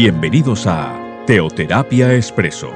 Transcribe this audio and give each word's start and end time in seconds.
Bienvenidos 0.00 0.64
a 0.68 1.24
Teoterapia 1.26 2.14
Expreso, 2.14 2.70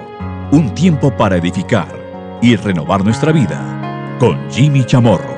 un 0.51 0.75
tiempo 0.75 1.17
para 1.17 1.37
edificar 1.37 1.97
y 2.43 2.57
renovar 2.57 3.05
nuestra 3.05 3.31
vida 3.31 4.17
con 4.19 4.51
Jimmy 4.51 4.85
Chamorro. 4.85 5.37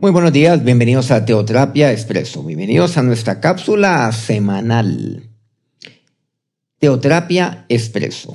Muy 0.00 0.10
buenos 0.10 0.32
días, 0.32 0.64
bienvenidos 0.64 1.10
a 1.10 1.22
Teoterapia 1.26 1.92
Expreso, 1.92 2.42
bienvenidos 2.42 2.96
a 2.96 3.02
nuestra 3.02 3.42
cápsula 3.42 4.10
semanal. 4.12 5.28
Teoterapia 6.78 7.66
Expreso. 7.68 8.34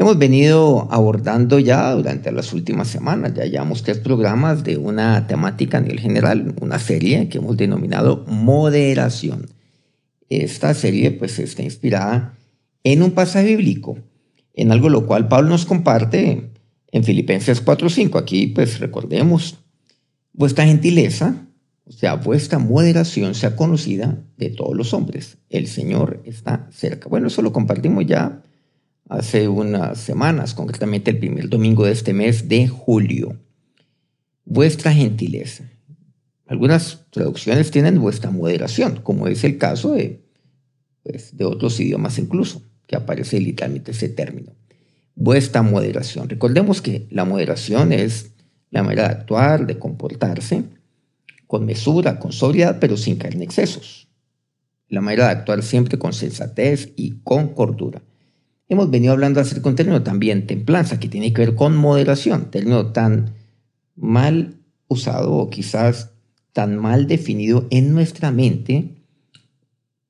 Hemos 0.00 0.16
venido 0.16 0.86
abordando 0.92 1.58
ya 1.58 1.92
durante 1.92 2.30
las 2.30 2.52
últimas 2.52 2.86
semanas, 2.86 3.34
ya 3.34 3.46
llevamos 3.46 3.82
tres 3.82 3.98
programas 3.98 4.62
de 4.62 4.76
una 4.76 5.26
temática 5.26 5.78
a 5.78 5.80
nivel 5.80 5.98
general, 5.98 6.54
una 6.60 6.78
serie 6.78 7.28
que 7.28 7.38
hemos 7.38 7.56
denominado 7.56 8.24
moderación. 8.28 9.48
Esta 10.28 10.72
serie 10.74 11.10
pues 11.10 11.40
está 11.40 11.64
inspirada 11.64 12.38
en 12.84 13.02
un 13.02 13.10
pasaje 13.10 13.56
bíblico, 13.56 13.98
en 14.54 14.70
algo 14.70 14.88
lo 14.88 15.04
cual 15.04 15.26
Pablo 15.26 15.48
nos 15.48 15.66
comparte 15.66 16.52
en 16.92 17.02
Filipenses 17.02 17.60
4:5. 17.64 18.20
Aquí 18.20 18.46
pues 18.46 18.78
recordemos, 18.78 19.58
vuestra 20.32 20.64
gentileza, 20.64 21.48
o 21.86 21.90
sea, 21.90 22.14
vuestra 22.14 22.60
moderación 22.60 23.34
sea 23.34 23.56
conocida 23.56 24.16
de 24.36 24.50
todos 24.50 24.76
los 24.76 24.94
hombres. 24.94 25.38
El 25.50 25.66
Señor 25.66 26.22
está 26.24 26.68
cerca. 26.70 27.08
Bueno, 27.08 27.26
eso 27.26 27.42
lo 27.42 27.52
compartimos 27.52 28.06
ya 28.06 28.44
hace 29.08 29.48
unas 29.48 29.98
semanas, 29.98 30.54
concretamente 30.54 31.10
el 31.10 31.18
primer 31.18 31.48
domingo 31.48 31.84
de 31.84 31.92
este 31.92 32.12
mes 32.12 32.48
de 32.48 32.68
julio. 32.68 33.38
Vuestra 34.44 34.92
gentileza. 34.92 35.64
Algunas 36.46 37.06
traducciones 37.10 37.70
tienen 37.70 38.00
vuestra 38.00 38.30
moderación, 38.30 39.00
como 39.02 39.26
es 39.26 39.44
el 39.44 39.58
caso 39.58 39.92
de, 39.92 40.24
pues, 41.02 41.36
de 41.36 41.44
otros 41.44 41.78
idiomas 41.80 42.18
incluso, 42.18 42.62
que 42.86 42.96
aparece 42.96 43.40
literalmente 43.40 43.90
ese 43.90 44.08
término. 44.08 44.52
Vuestra 45.14 45.62
moderación. 45.62 46.28
Recordemos 46.28 46.80
que 46.80 47.06
la 47.10 47.24
moderación 47.24 47.92
es 47.92 48.32
la 48.70 48.82
manera 48.82 49.08
de 49.08 49.14
actuar, 49.14 49.66
de 49.66 49.78
comportarse, 49.78 50.64
con 51.46 51.64
mesura, 51.66 52.18
con 52.18 52.32
sobriedad, 52.32 52.78
pero 52.80 52.96
sin 52.96 53.16
caer 53.16 53.34
en 53.34 53.42
excesos. 53.42 54.08
La 54.88 55.00
manera 55.00 55.26
de 55.26 55.32
actuar 55.32 55.62
siempre 55.62 55.98
con 55.98 56.12
sensatez 56.12 56.92
y 56.96 57.20
con 57.22 57.48
cordura. 57.48 58.02
Hemos 58.68 58.90
venido 58.90 59.12
hablando 59.12 59.40
acerca 59.40 59.64
de 59.64 59.68
un 59.70 59.76
término 59.76 60.02
también, 60.02 60.46
templanza, 60.46 61.00
que 61.00 61.08
tiene 61.08 61.32
que 61.32 61.40
ver 61.40 61.54
con 61.54 61.76
moderación, 61.76 62.50
término 62.50 62.92
tan 62.92 63.34
mal 63.96 64.56
usado 64.88 65.32
o 65.32 65.48
quizás 65.48 66.12
tan 66.52 66.76
mal 66.76 67.06
definido 67.06 67.66
en 67.70 67.92
nuestra 67.92 68.30
mente 68.30 68.96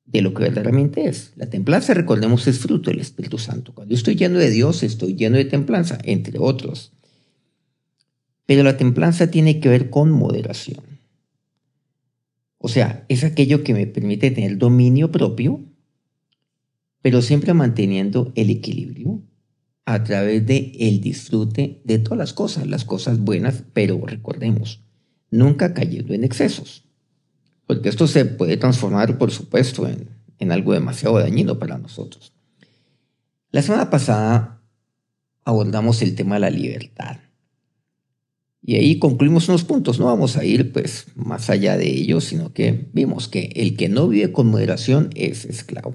de 0.06 0.22
lo 0.22 0.34
que 0.34 0.44
verdaderamente 0.44 1.06
es. 1.06 1.32
La 1.36 1.50
templanza, 1.50 1.94
recordemos, 1.94 2.46
es 2.46 2.58
fruto 2.58 2.90
del 2.90 3.00
Espíritu 3.00 3.38
Santo. 3.38 3.74
Cuando 3.74 3.94
estoy 3.94 4.16
lleno 4.16 4.38
de 4.38 4.50
Dios, 4.50 4.82
estoy 4.82 5.14
lleno 5.14 5.36
de 5.36 5.44
templanza, 5.44 5.98
entre 6.02 6.38
otros. 6.38 6.92
Pero 8.46 8.62
la 8.62 8.76
templanza 8.76 9.30
tiene 9.30 9.60
que 9.60 9.68
ver 9.68 9.90
con 9.90 10.10
moderación. 10.10 10.82
O 12.56 12.68
sea, 12.68 13.04
es 13.08 13.22
aquello 13.22 13.62
que 13.62 13.74
me 13.74 13.86
permite 13.86 14.30
tener 14.30 14.58
dominio 14.58 15.12
propio 15.12 15.60
pero 17.08 17.22
siempre 17.22 17.54
manteniendo 17.54 18.32
el 18.34 18.50
equilibrio 18.50 19.22
a 19.86 20.04
través 20.04 20.46
de 20.46 20.72
el 20.78 21.00
disfrute 21.00 21.80
de 21.82 21.98
todas 21.98 22.18
las 22.18 22.34
cosas, 22.34 22.66
las 22.66 22.84
cosas 22.84 23.18
buenas, 23.18 23.64
pero 23.72 23.98
recordemos, 24.04 24.82
nunca 25.30 25.72
cayendo 25.72 26.12
en 26.12 26.22
excesos, 26.22 26.84
porque 27.66 27.88
esto 27.88 28.06
se 28.08 28.26
puede 28.26 28.58
transformar, 28.58 29.16
por 29.16 29.30
supuesto, 29.30 29.88
en, 29.88 30.10
en 30.38 30.52
algo 30.52 30.74
demasiado 30.74 31.18
dañino 31.18 31.58
para 31.58 31.78
nosotros. 31.78 32.34
La 33.52 33.62
semana 33.62 33.88
pasada 33.88 34.60
abordamos 35.44 36.02
el 36.02 36.14
tema 36.14 36.34
de 36.34 36.40
la 36.40 36.50
libertad. 36.50 37.20
Y 38.62 38.74
ahí 38.74 38.98
concluimos 38.98 39.48
unos 39.48 39.64
puntos, 39.64 39.98
no 39.98 40.04
vamos 40.04 40.36
a 40.36 40.44
ir 40.44 40.74
pues 40.74 41.06
más 41.14 41.48
allá 41.48 41.78
de 41.78 41.88
ello, 41.88 42.20
sino 42.20 42.52
que 42.52 42.90
vimos 42.92 43.28
que 43.28 43.50
el 43.56 43.78
que 43.78 43.88
no 43.88 44.08
vive 44.08 44.30
con 44.30 44.48
moderación 44.48 45.08
es 45.14 45.46
esclavo 45.46 45.94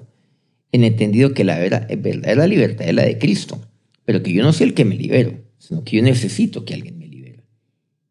en 0.74 0.82
entendido 0.82 1.34
que 1.34 1.44
la 1.44 1.56
verdadera 1.56 2.48
libertad 2.48 2.88
es 2.88 2.94
la 2.94 3.04
de 3.04 3.16
Cristo, 3.16 3.64
pero 4.04 4.24
que 4.24 4.32
yo 4.32 4.42
no 4.42 4.52
soy 4.52 4.66
el 4.66 4.74
que 4.74 4.84
me 4.84 4.96
libero, 4.96 5.40
sino 5.56 5.84
que 5.84 5.98
yo 5.98 6.02
necesito 6.02 6.64
que 6.64 6.74
alguien 6.74 6.98
me 6.98 7.06
libere. 7.06 7.44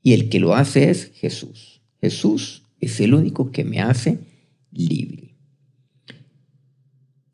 Y 0.01 0.13
el 0.13 0.29
que 0.29 0.39
lo 0.39 0.55
hace 0.55 0.89
es 0.89 1.11
Jesús. 1.13 1.81
Jesús 1.99 2.63
es 2.79 3.01
el 3.01 3.15
único 3.15 3.51
que 3.51 3.65
me 3.65 3.81
hace 3.81 4.19
libre. 4.71 5.35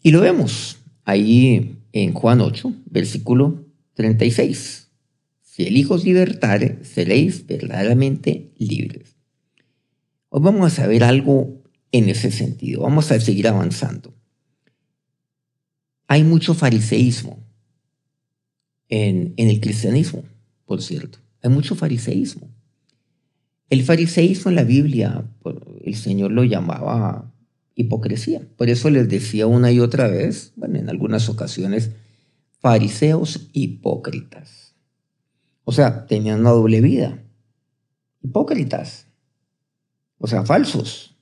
Y 0.01 0.09
lo 0.09 0.21
vemos 0.21 0.79
ahí 1.03 1.75
en 1.93 2.13
Juan 2.13 2.41
8, 2.41 2.73
versículo 2.89 3.67
36. 3.93 4.89
Si 5.43 5.63
el 5.63 5.77
Hijo 5.77 5.93
os 5.93 6.05
libertare, 6.05 6.79
seréis 6.81 7.45
verdaderamente 7.45 8.49
libres. 8.57 9.15
Hoy 10.29 10.41
vamos 10.41 10.73
a 10.73 10.75
saber 10.75 11.03
algo 11.03 11.61
en 11.91 12.09
ese 12.09 12.31
sentido. 12.31 12.81
Vamos 12.81 13.11
a 13.11 13.19
seguir 13.19 13.47
avanzando. 13.47 14.18
Hay 16.11 16.23
mucho 16.23 16.55
fariseísmo 16.55 17.37
en, 18.87 19.35
el 19.37 19.61
cristianismo, 19.61 20.23
por 20.65 20.81
cierto. 20.81 21.19
Hay 21.43 21.51
mucho 21.51 21.75
fariseísmo. 21.75 22.49
El 23.69 23.83
fariseísmo 23.83 24.49
en 24.49 24.55
la 24.55 24.63
Biblia, 24.63 25.23
el 25.83 25.95
Señor 25.95 26.31
lo 26.31 26.43
llamaba 26.43 27.31
hipocresía. 27.75 28.41
Por 28.57 28.69
eso 28.69 28.89
les 28.89 29.07
decía 29.07 29.45
una 29.45 29.71
y 29.71 29.79
otra 29.79 30.07
vez, 30.07 30.51
bueno, 30.55 30.79
en 30.79 30.89
algunas 30.89 31.29
ocasiones, 31.29 31.91
fariseos 32.57 33.47
hipócritas. 33.53 34.73
O 35.63 35.71
sea, 35.71 36.07
tenían 36.07 36.39
una 36.39 36.49
doble 36.49 36.81
vida. 36.81 37.23
Hipócritas. 38.23 39.05
O 40.17 40.25
sea, 40.25 40.43
falsos. 40.43 41.15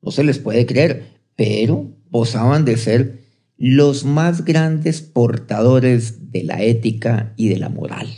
No 0.00 0.10
se 0.10 0.24
les 0.24 0.38
puede 0.38 0.64
creer, 0.64 1.20
pero 1.36 1.92
posaban 2.10 2.64
de 2.64 2.78
ser 2.78 3.25
los 3.56 4.04
más 4.04 4.44
grandes 4.44 5.00
portadores 5.00 6.30
de 6.30 6.44
la 6.44 6.62
ética 6.62 7.32
y 7.36 7.48
de 7.48 7.58
la 7.58 7.68
moral. 7.68 8.08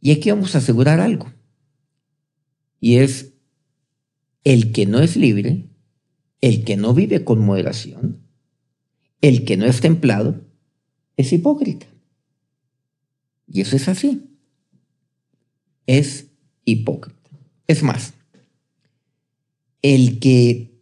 Y 0.00 0.12
aquí 0.12 0.30
vamos 0.30 0.54
a 0.54 0.58
asegurar 0.58 1.00
algo, 1.00 1.32
y 2.80 2.96
es 2.96 3.32
el 4.44 4.72
que 4.72 4.86
no 4.86 5.00
es 5.00 5.16
libre, 5.16 5.66
el 6.40 6.64
que 6.64 6.76
no 6.76 6.94
vive 6.94 7.24
con 7.24 7.40
moderación, 7.40 8.20
el 9.20 9.44
que 9.44 9.56
no 9.56 9.66
es 9.66 9.80
templado, 9.80 10.44
es 11.16 11.32
hipócrita. 11.32 11.86
Y 13.48 13.62
eso 13.62 13.76
es 13.76 13.88
así. 13.88 14.30
Es 15.86 16.26
hipócrita. 16.64 17.30
Es 17.66 17.82
más, 17.82 18.14
el 19.82 20.18
que 20.20 20.75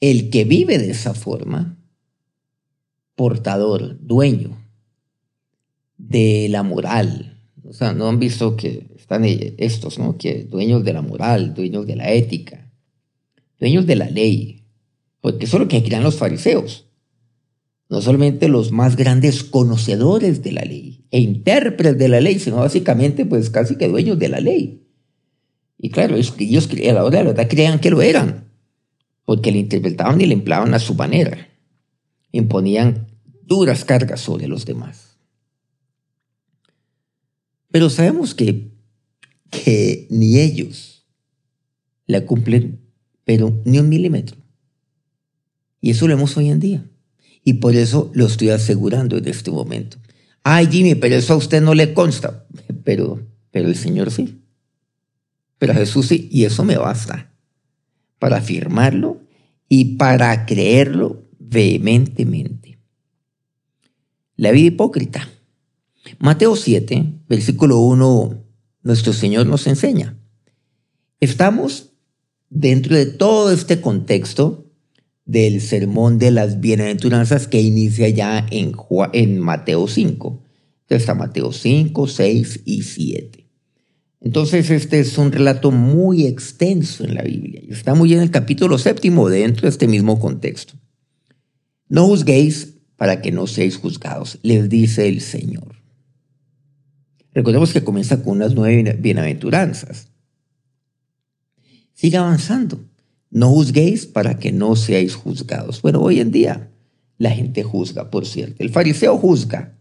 el 0.00 0.30
que 0.30 0.44
vive 0.44 0.78
de 0.78 0.90
esa 0.90 1.14
forma, 1.14 1.78
portador, 3.14 3.98
dueño 4.00 4.58
de 5.96 6.48
la 6.50 6.62
moral, 6.62 7.40
o 7.64 7.72
sea, 7.72 7.92
no 7.92 8.08
han 8.08 8.18
visto 8.18 8.56
que 8.56 8.86
están 8.96 9.24
estos, 9.24 9.98
¿no? 9.98 10.18
Que 10.18 10.44
dueños 10.44 10.84
de 10.84 10.92
la 10.92 11.02
moral, 11.02 11.54
dueños 11.54 11.86
de 11.86 11.96
la 11.96 12.12
ética, 12.12 12.70
dueños 13.58 13.86
de 13.86 13.96
la 13.96 14.10
ley, 14.10 14.64
porque 15.20 15.46
eso 15.46 15.56
es 15.56 15.62
lo 15.62 15.68
que 15.68 15.82
crean 15.82 16.02
los 16.02 16.16
fariseos. 16.16 16.84
No 17.88 18.00
solamente 18.00 18.48
los 18.48 18.72
más 18.72 18.96
grandes 18.96 19.44
conocedores 19.44 20.42
de 20.42 20.52
la 20.52 20.62
ley 20.62 21.06
e 21.10 21.20
intérpretes 21.20 21.98
de 21.98 22.08
la 22.08 22.20
ley, 22.20 22.38
sino 22.38 22.56
básicamente, 22.56 23.24
pues 23.24 23.48
casi 23.48 23.76
que 23.76 23.88
dueños 23.88 24.18
de 24.18 24.28
la 24.28 24.40
ley. 24.40 24.82
Y 25.78 25.90
claro, 25.90 26.16
ellos, 26.16 26.34
ellos 26.38 26.68
a 26.68 26.92
la 26.92 27.04
hora 27.04 27.18
de 27.18 27.24
la 27.24 27.30
verdad 27.30 27.48
creían 27.48 27.78
que 27.78 27.90
lo 27.90 28.02
eran 28.02 28.46
porque 29.26 29.52
le 29.52 29.58
interpretaban 29.58 30.18
y 30.20 30.26
le 30.26 30.32
empleaban 30.32 30.72
a 30.72 30.78
su 30.78 30.94
manera. 30.94 31.48
Imponían 32.32 33.08
duras 33.42 33.84
cargas 33.84 34.20
sobre 34.20 34.46
los 34.46 34.64
demás. 34.64 35.18
Pero 37.70 37.90
sabemos 37.90 38.34
que, 38.34 38.70
que 39.50 40.06
ni 40.10 40.38
ellos 40.38 41.04
la 42.06 42.24
cumplen, 42.24 42.80
pero 43.24 43.60
ni 43.64 43.80
un 43.80 43.88
milímetro. 43.88 44.36
Y 45.80 45.90
eso 45.90 46.06
lo 46.06 46.16
vemos 46.16 46.36
hoy 46.36 46.48
en 46.48 46.60
día. 46.60 46.88
Y 47.42 47.54
por 47.54 47.74
eso 47.74 48.10
lo 48.14 48.26
estoy 48.26 48.50
asegurando 48.50 49.18
en 49.18 49.26
este 49.26 49.50
momento. 49.50 49.98
Ay, 50.44 50.68
Jimmy, 50.70 50.94
pero 50.94 51.16
eso 51.16 51.34
a 51.34 51.36
usted 51.36 51.60
no 51.60 51.74
le 51.74 51.92
consta. 51.94 52.46
Pero, 52.84 53.26
pero 53.50 53.68
el 53.68 53.76
Señor 53.76 54.12
sí. 54.12 54.40
Pero 55.58 55.72
a 55.72 55.76
Jesús 55.76 56.06
sí. 56.06 56.28
Y 56.30 56.44
eso 56.44 56.64
me 56.64 56.76
basta 56.76 57.35
para 58.18 58.38
afirmarlo 58.38 59.20
y 59.68 59.96
para 59.96 60.46
creerlo 60.46 61.24
vehementemente. 61.38 62.78
La 64.36 64.50
vida 64.50 64.68
hipócrita. 64.68 65.28
Mateo 66.18 66.56
7, 66.56 67.22
versículo 67.28 67.78
1, 67.78 68.44
nuestro 68.82 69.12
Señor 69.12 69.46
nos 69.46 69.66
enseña. 69.66 70.16
Estamos 71.20 71.92
dentro 72.50 72.94
de 72.94 73.06
todo 73.06 73.50
este 73.50 73.80
contexto 73.80 74.70
del 75.24 75.60
sermón 75.60 76.18
de 76.18 76.30
las 76.30 76.60
bienaventuranzas 76.60 77.48
que 77.48 77.60
inicia 77.60 78.08
ya 78.08 78.46
en, 78.50 78.72
en 79.12 79.40
Mateo 79.40 79.88
5. 79.88 80.42
Entonces 80.82 81.02
está 81.02 81.14
Mateo 81.14 81.52
5, 81.52 82.06
6 82.06 82.60
y 82.64 82.82
7. 82.82 83.45
Entonces 84.26 84.70
este 84.70 84.98
es 84.98 85.18
un 85.18 85.30
relato 85.30 85.70
muy 85.70 86.26
extenso 86.26 87.04
en 87.04 87.14
la 87.14 87.22
Biblia 87.22 87.60
y 87.64 87.72
está 87.72 87.94
muy 87.94 88.12
en 88.12 88.18
el 88.18 88.32
capítulo 88.32 88.76
séptimo 88.76 89.28
dentro 89.28 89.62
de 89.62 89.68
este 89.68 89.86
mismo 89.86 90.18
contexto. 90.18 90.74
No 91.88 92.06
juzguéis 92.06 92.74
para 92.96 93.22
que 93.22 93.30
no 93.30 93.46
seáis 93.46 93.76
juzgados, 93.76 94.40
les 94.42 94.68
dice 94.68 95.06
el 95.06 95.20
Señor. 95.20 95.76
Recordemos 97.34 97.72
que 97.72 97.84
comienza 97.84 98.20
con 98.24 98.38
unas 98.38 98.52
nueve 98.56 98.98
bienaventuranzas. 98.98 100.08
Siga 101.94 102.18
avanzando. 102.18 102.84
No 103.30 103.50
juzguéis 103.50 104.06
para 104.06 104.40
que 104.40 104.50
no 104.50 104.74
seáis 104.74 105.14
juzgados. 105.14 105.80
Bueno, 105.82 106.00
hoy 106.00 106.18
en 106.18 106.32
día 106.32 106.72
la 107.16 107.30
gente 107.30 107.62
juzga, 107.62 108.10
por 108.10 108.26
cierto. 108.26 108.56
El 108.58 108.70
fariseo 108.70 109.18
juzga. 109.18 109.75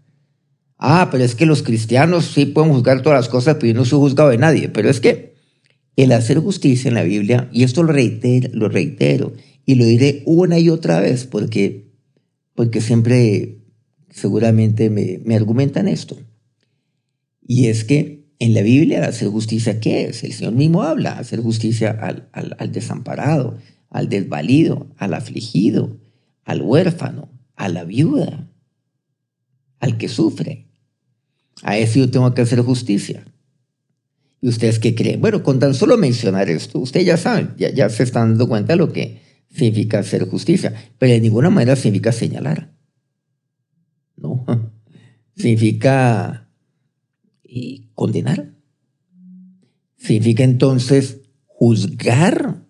Ah, 0.78 1.10
pero 1.12 1.24
es 1.24 1.36
que 1.36 1.46
los 1.46 1.64
cristianos 1.64 2.26
sí 2.26 2.46
pueden 2.46 2.72
juzgar 2.72 3.02
todas 3.02 3.20
las 3.20 3.30
cosas, 3.30 3.56
pero 3.56 3.68
yo 3.68 3.74
no 3.74 3.86
soy 3.86 4.00
juzgado 4.00 4.30
de 4.30 4.38
nadie. 4.38 4.70
Pero 4.70 4.90
es 4.90 5.00
que 5.00 5.36
el 5.96 6.12
hacer 6.12 6.40
justicia 6.40 6.90
en 6.90 6.96
la 6.96 7.04
Biblia, 7.04 7.50
y 7.52 7.64
esto 7.64 7.84
lo 7.84 7.94
reitero, 7.94 8.50
lo 8.54 8.68
reitero 8.68 9.34
y 9.66 9.76
lo 9.76 9.86
diré 9.86 10.24
una 10.26 10.60
y 10.60 10.70
otra 10.70 11.00
vez, 11.00 11.26
porque, 11.26 11.92
porque 12.54 12.82
siempre 12.82 13.60
seguramente 14.10 14.90
me, 14.90 15.20
me 15.24 15.36
argumentan 15.36 15.88
esto. 15.88 16.18
Y 17.48 17.68
es 17.68 17.84
que 17.84 18.26
en 18.40 18.54
la 18.54 18.62
Biblia 18.62 19.06
hacer 19.06 19.30
justicia, 19.30 19.80
¿qué 19.80 20.06
es? 20.06 20.24
El 20.24 20.34
Señor 20.34 20.54
mismo 20.54 20.84
habla, 20.84 21.18
hacer 21.18 21.42
justicia 21.42 21.92
al, 21.92 22.28
al, 22.32 22.72
desamparado, 22.72 23.58
al 23.90 24.10
desvalido, 24.10 24.88
al 24.98 25.14
afligido, 25.14 25.98
al 26.44 26.62
huérfano, 26.62 27.30
a 27.56 27.70
la 27.70 27.86
viuda, 27.86 28.50
al 29.86 29.98
que 29.98 30.10
sufre. 30.10 30.68
A 31.62 31.78
ese 31.78 32.00
yo 32.00 32.12
tengo 32.12 32.34
que 32.34 32.42
hacer 32.42 32.60
justicia. 32.62 33.26
¿Y 34.42 34.50
ustedes 34.50 34.80
qué 34.80 34.94
creen? 34.94 35.22
Bueno, 35.22 35.42
con 35.42 35.60
tan 35.60 35.74
solo 35.74 35.98
mencionar 35.98 36.50
esto, 36.50 36.80
ustedes 36.80 37.06
ya 37.06 37.18
saben, 37.18 37.56
ya, 37.58 37.90
se 37.90 38.04
están 38.04 38.32
dando 38.32 38.50
cuenta 38.50 38.74
de 38.74 38.78
lo 38.78 38.92
que 38.92 39.22
significa 39.50 40.00
hacer 40.00 40.28
justicia, 40.28 40.74
pero 41.00 41.14
de 41.14 41.22
ninguna 41.22 41.50
manera 41.50 41.76
significa 41.76 42.12
señalar. 42.12 42.76
No, 44.18 44.46
significa 45.36 46.50
y 47.44 47.90
condenar. 47.94 48.54
¿Significa 49.98 50.44
entonces 50.44 51.22
juzgar? 51.46 52.66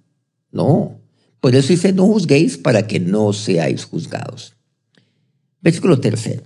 No. 0.51 1.01
Por 1.41 1.55
eso 1.55 1.69
dice, 1.69 1.91
no 1.91 2.05
juzguéis 2.05 2.57
para 2.57 2.87
que 2.87 2.99
no 2.99 3.33
seáis 3.33 3.83
juzgados. 3.83 4.55
Versículo 5.61 5.99
tercero 5.99 6.43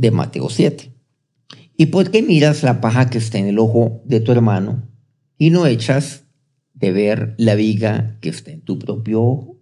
de 0.00 0.10
Mateo 0.10 0.48
7. 0.48 0.94
¿Y 1.76 1.86
por 1.86 2.10
qué 2.10 2.22
miras 2.22 2.62
la 2.62 2.80
paja 2.80 3.10
que 3.10 3.18
está 3.18 3.36
en 3.36 3.46
el 3.46 3.58
ojo 3.58 4.00
de 4.06 4.20
tu 4.20 4.32
hermano 4.32 4.88
y 5.36 5.50
no 5.50 5.66
echas 5.66 6.24
de 6.72 6.90
ver 6.90 7.34
la 7.36 7.54
viga 7.54 8.18
que 8.22 8.30
está 8.30 8.50
en 8.50 8.62
tu 8.62 8.78
propio 8.78 9.22
ojo? 9.22 9.58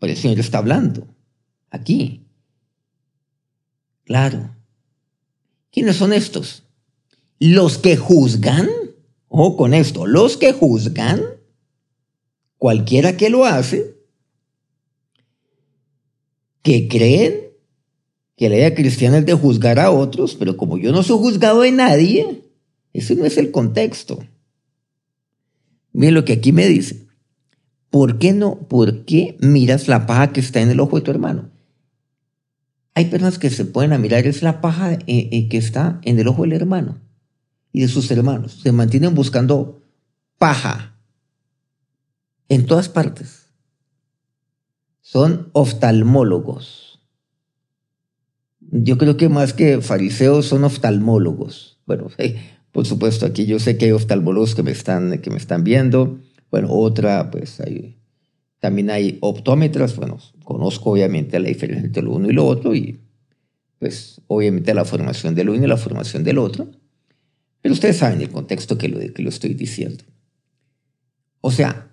Por 0.00 0.08
el 0.08 0.16
Señor 0.16 0.40
está 0.40 0.58
hablando 0.58 1.06
aquí. 1.70 2.26
Claro. 4.04 4.56
¿Quiénes 5.70 5.96
son 5.96 6.12
estos? 6.12 6.64
Los 7.38 7.78
que 7.78 7.96
juzgan, 7.96 8.68
o 9.28 9.56
con 9.56 9.74
esto, 9.74 10.06
los 10.06 10.36
que 10.36 10.52
juzgan, 10.52 11.22
cualquiera 12.58 13.16
que 13.16 13.30
lo 13.30 13.44
hace, 13.44 13.94
que 16.62 16.88
creen 16.88 17.49
que 18.40 18.48
la 18.48 18.56
idea 18.56 18.74
cristiana 18.74 19.18
es 19.18 19.26
de 19.26 19.34
juzgar 19.34 19.78
a 19.78 19.90
otros, 19.90 20.34
pero 20.34 20.56
como 20.56 20.78
yo 20.78 20.92
no 20.92 21.02
soy 21.02 21.18
juzgado 21.18 21.60
de 21.60 21.72
nadie, 21.72 22.40
ese 22.94 23.14
no 23.14 23.26
es 23.26 23.36
el 23.36 23.50
contexto. 23.50 24.18
Miren 25.92 26.14
lo 26.14 26.24
que 26.24 26.32
aquí 26.32 26.50
me 26.50 26.66
dice. 26.66 27.06
¿Por 27.90 28.18
qué 28.18 28.32
no? 28.32 28.66
¿Por 28.66 29.04
qué 29.04 29.36
miras 29.40 29.88
la 29.88 30.06
paja 30.06 30.32
que 30.32 30.40
está 30.40 30.62
en 30.62 30.70
el 30.70 30.80
ojo 30.80 30.96
de 30.96 31.02
tu 31.02 31.10
hermano? 31.10 31.50
Hay 32.94 33.04
personas 33.10 33.38
que 33.38 33.50
se 33.50 33.66
pueden 33.66 34.00
mirar, 34.00 34.26
es 34.26 34.40
la 34.40 34.62
paja 34.62 34.94
eh, 34.94 35.00
eh, 35.06 35.48
que 35.50 35.58
está 35.58 36.00
en 36.02 36.18
el 36.18 36.26
ojo 36.26 36.44
del 36.44 36.54
hermano 36.54 36.98
y 37.74 37.82
de 37.82 37.88
sus 37.88 38.10
hermanos. 38.10 38.60
Se 38.62 38.72
mantienen 38.72 39.14
buscando 39.14 39.82
paja 40.38 40.98
en 42.48 42.64
todas 42.64 42.88
partes. 42.88 43.50
Son 45.02 45.50
oftalmólogos. 45.52 46.89
Yo 48.72 48.98
creo 48.98 49.16
que 49.16 49.28
más 49.28 49.52
que 49.52 49.80
fariseos 49.80 50.46
son 50.46 50.64
oftalmólogos. 50.64 51.80
Bueno, 51.86 52.08
por 52.72 52.86
supuesto, 52.86 53.26
aquí 53.26 53.46
yo 53.46 53.58
sé 53.58 53.76
que 53.76 53.86
hay 53.86 53.92
oftalmólogos 53.92 54.54
que 54.54 54.62
me 54.62 54.70
están, 54.70 55.20
que 55.20 55.30
me 55.30 55.38
están 55.38 55.64
viendo. 55.64 56.18
Bueno, 56.50 56.68
otra, 56.70 57.30
pues 57.30 57.60
hay 57.60 57.96
también 58.60 58.90
hay 58.90 59.16
optómetras, 59.22 59.96
bueno, 59.96 60.18
conozco 60.44 60.90
obviamente 60.90 61.40
la 61.40 61.48
diferencia 61.48 61.86
entre 61.86 62.02
lo 62.02 62.12
uno 62.12 62.28
y 62.28 62.34
lo 62.34 62.46
otro 62.46 62.74
y 62.74 63.00
pues 63.78 64.20
obviamente 64.26 64.74
la 64.74 64.84
formación 64.84 65.34
del 65.34 65.48
uno 65.48 65.64
y 65.64 65.66
la 65.66 65.78
formación 65.78 66.22
del 66.22 66.36
otro, 66.36 66.70
pero 67.62 67.72
ustedes 67.72 67.96
saben 67.96 68.20
el 68.20 68.28
contexto 68.28 68.76
que 68.76 68.88
lo, 68.88 68.98
que 69.14 69.22
lo 69.22 69.30
estoy 69.30 69.54
diciendo. 69.54 70.04
O 71.40 71.50
sea, 71.50 71.90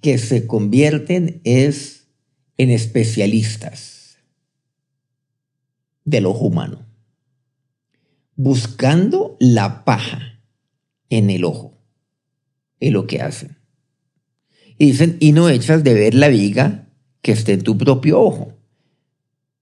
que 0.00 0.16
se 0.16 0.46
convierten 0.46 1.42
es 1.44 2.08
en 2.56 2.70
especialistas 2.70 4.01
del 6.04 6.26
ojo 6.26 6.46
humano, 6.46 6.86
buscando 8.36 9.36
la 9.40 9.84
paja 9.84 10.40
en 11.10 11.30
el 11.30 11.44
ojo, 11.44 11.78
es 12.80 12.92
lo 12.92 13.06
que 13.06 13.20
hacen. 13.20 13.58
Y 14.78 14.86
dicen, 14.86 15.16
y 15.20 15.32
no 15.32 15.48
echas 15.48 15.84
de 15.84 15.94
ver 15.94 16.14
la 16.14 16.28
viga 16.28 16.88
que 17.20 17.32
está 17.32 17.52
en 17.52 17.62
tu 17.62 17.78
propio 17.78 18.20
ojo. 18.20 18.58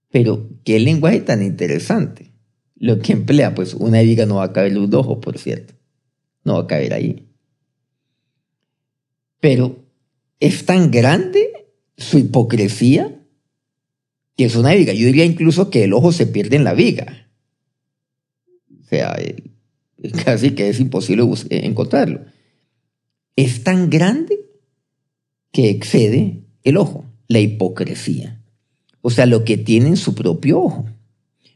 Pero 0.09 0.49
qué 0.63 0.79
lenguaje 0.79 1.21
tan 1.21 1.43
interesante. 1.43 2.33
Lo 2.75 2.99
que 2.99 3.13
emplea, 3.13 3.53
pues 3.53 3.75
una 3.75 4.01
viga 4.01 4.25
no 4.25 4.37
va 4.37 4.45
a 4.45 4.53
caber 4.53 4.71
en 4.71 4.79
un 4.79 4.95
ojo, 4.95 5.21
por 5.21 5.37
cierto. 5.37 5.75
No 6.43 6.55
va 6.55 6.61
a 6.61 6.67
caber 6.67 6.93
ahí. 6.93 7.27
Pero 9.39 9.85
es 10.39 10.65
tan 10.65 10.89
grande 10.89 11.67
su 11.97 12.17
hipocresía 12.17 13.20
que 14.35 14.45
es 14.45 14.55
una 14.55 14.73
viga. 14.73 14.93
Yo 14.93 15.05
diría 15.05 15.25
incluso 15.25 15.69
que 15.69 15.83
el 15.83 15.93
ojo 15.93 16.11
se 16.11 16.27
pierde 16.27 16.55
en 16.55 16.63
la 16.63 16.73
viga. 16.73 17.27
O 18.81 18.83
sea, 18.87 19.15
eh, 19.17 19.51
casi 20.25 20.51
que 20.51 20.69
es 20.69 20.79
imposible 20.79 21.23
encontrarlo. 21.49 22.21
Es 23.35 23.63
tan 23.63 23.89
grande 23.89 24.39
que 25.51 25.69
excede 25.69 26.43
el 26.63 26.77
ojo, 26.77 27.05
la 27.27 27.39
hipocresía. 27.39 28.41
O 29.01 29.09
sea, 29.09 29.25
lo 29.25 29.43
que 29.43 29.57
tiene 29.57 29.87
en 29.87 29.97
su 29.97 30.15
propio 30.15 30.61
ojo. 30.61 30.85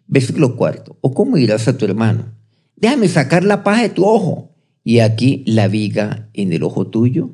Versículo 0.08 0.56
cuarto. 0.56 0.98
¿O 1.02 1.14
cómo 1.14 1.38
dirás 1.38 1.68
a 1.68 1.78
tu 1.78 1.86
hermano? 1.86 2.34
Déjame 2.76 3.08
sacar 3.08 3.44
la 3.44 3.64
paja 3.64 3.84
de 3.84 3.90
tu 3.90 4.06
ojo. 4.06 4.52
Y 4.84 5.00
aquí 5.00 5.44
la 5.48 5.68
viga 5.68 6.30
en 6.34 6.54
el 6.54 6.64
ojo 6.64 6.88
tuyo. 6.88 7.32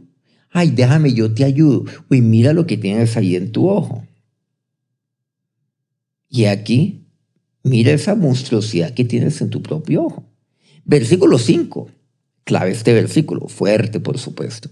Ay, 0.49 0.71
déjame, 0.71 1.13
yo 1.13 1.33
te 1.33 1.43
ayudo. 1.43 1.85
Uy, 2.09 2.21
mira 2.21 2.53
lo 2.53 2.65
que 2.65 2.77
tienes 2.77 3.15
ahí 3.17 3.35
en 3.35 3.51
tu 3.51 3.69
ojo. 3.69 4.05
Y 6.33 6.45
aquí, 6.45 7.03
mira 7.61 7.91
esa 7.91 8.15
monstruosidad 8.15 8.93
que 8.93 9.03
tienes 9.03 9.41
en 9.41 9.49
tu 9.49 9.61
propio 9.61 10.05
ojo. 10.05 10.23
Versículo 10.85 11.37
5. 11.37 11.89
Clave 12.45 12.71
este 12.71 12.93
versículo, 12.93 13.49
fuerte 13.49 13.99
por 13.99 14.17
supuesto. 14.17 14.69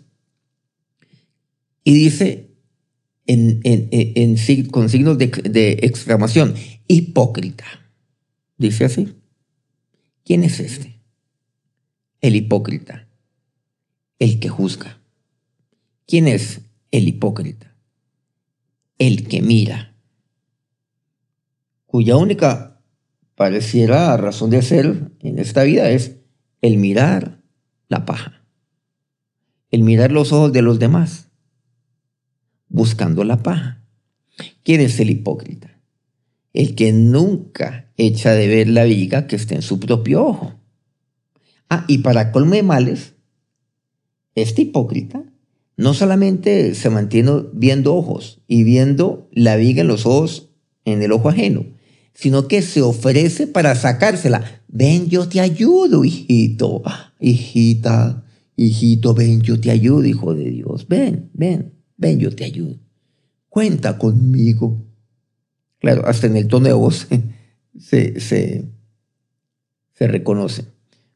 Y 1.84 1.94
dice 1.94 2.50
con 4.72 4.90
signos 4.90 5.18
de, 5.18 5.28
de 5.28 5.72
exclamación, 5.84 6.56
hipócrita. 6.88 7.66
Dice 8.58 8.86
así. 8.86 9.14
¿Quién 10.24 10.44
es 10.44 10.62
este? 10.62 11.00
El 12.22 12.38
hipócrita. 12.38 13.08
El 14.18 14.40
que 14.40 14.48
juzga. 14.48 15.02
¿Quién 16.08 16.28
es 16.28 16.62
el 16.92 17.08
hipócrita? 17.08 17.76
El 18.98 19.28
que 19.28 19.42
mira. 19.42 19.89
Cuya 21.90 22.18
única 22.18 22.84
pareciera 23.34 24.16
razón 24.16 24.52
de 24.52 24.62
ser 24.62 25.12
en 25.22 25.40
esta 25.40 25.64
vida 25.64 25.90
es 25.90 26.18
el 26.62 26.78
mirar 26.78 27.42
la 27.88 28.06
paja. 28.06 28.46
El 29.72 29.82
mirar 29.82 30.12
los 30.12 30.32
ojos 30.32 30.54
de 30.54 30.62
los 30.62 30.78
demás 30.78 31.30
buscando 32.68 33.24
la 33.24 33.42
paja. 33.42 33.84
¿Quién 34.62 34.82
es 34.82 35.00
el 35.00 35.10
hipócrita? 35.10 35.82
El 36.54 36.76
que 36.76 36.94
nunca 36.94 37.92
echa 37.98 38.34
de 38.34 38.48
ver 38.48 38.68
la 38.70 38.84
viga 38.84 39.26
que 39.26 39.36
está 39.36 39.56
en 39.56 39.64
su 39.64 39.80
propio 39.80 40.24
ojo. 40.24 40.54
Ah, 41.72 41.86
y 41.88 42.00
para 42.00 42.32
colme 42.32 42.62
males, 42.62 43.16
este 44.36 44.62
hipócrita 44.62 45.24
no 45.76 45.96
solamente 45.96 46.76
se 46.76 46.92
mantiene 46.92 47.46
viendo 47.54 47.96
ojos 47.96 48.44
y 48.48 48.64
viendo 48.64 49.28
la 49.32 49.56
viga 49.56 49.82
en 49.82 49.88
los 49.88 50.06
ojos, 50.06 50.52
en 50.86 51.02
el 51.02 51.14
ojo 51.14 51.30
ajeno, 51.30 51.79
sino 52.20 52.50
que 52.50 52.62
se 52.62 52.82
ofrece 52.82 53.48
para 53.48 53.76
sacársela. 53.76 54.44
Ven, 54.68 55.08
yo 55.08 55.30
te 55.30 55.40
ayudo, 55.40 56.04
hijito, 56.04 56.84
hijita, 57.18 58.26
hijito, 58.58 59.14
ven, 59.14 59.40
yo 59.40 59.58
te 59.58 59.72
ayudo, 59.72 60.04
hijo 60.04 60.34
de 60.36 60.52
Dios. 60.52 60.86
Ven, 60.90 61.30
ven, 61.34 61.76
ven, 61.96 62.20
yo 62.20 62.36
te 62.36 62.44
ayudo. 62.44 62.78
Cuenta 63.48 63.98
conmigo. 63.98 64.86
Claro, 65.80 66.06
hasta 66.06 66.28
en 66.28 66.36
el 66.36 66.48
tono 66.48 66.68
de 66.68 66.74
voz 66.74 67.08
se, 67.80 68.20
se, 68.20 68.70
se 69.94 70.08
reconoce. 70.08 70.66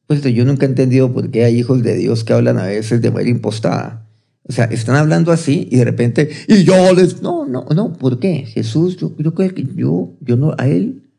Pues 0.07 0.23
yo 0.23 0.45
nunca 0.45 0.65
he 0.65 0.69
entendido 0.69 1.11
por 1.11 1.31
qué 1.31 1.43
hay 1.43 1.59
hijos 1.59 1.83
de 1.83 1.97
Dios 1.97 2.23
que 2.23 2.31
hablan 2.31 2.59
a 2.59 2.67
veces 2.67 3.01
de 3.01 3.11
manera 3.11 3.29
impostada. 3.29 4.07
O 4.45 4.51
sea, 4.51 4.65
están 4.65 4.95
hablando 4.95 5.31
así 5.31 5.67
y 5.71 5.77
de 5.77 5.85
repente, 5.85 6.29
y 6.47 6.63
yo 6.63 6.93
les... 6.93 7.21
No, 7.21 7.45
no, 7.45 7.65
no, 7.73 7.93
¿por 7.93 8.19
qué? 8.19 8.45
Jesús, 8.45 8.97
yo, 8.97 9.15
creo 9.15 9.33
que 9.33 9.65
yo, 9.75 10.17
yo 10.19 10.35
no, 10.35 10.53
a 10.57 10.67
él, 10.67 11.09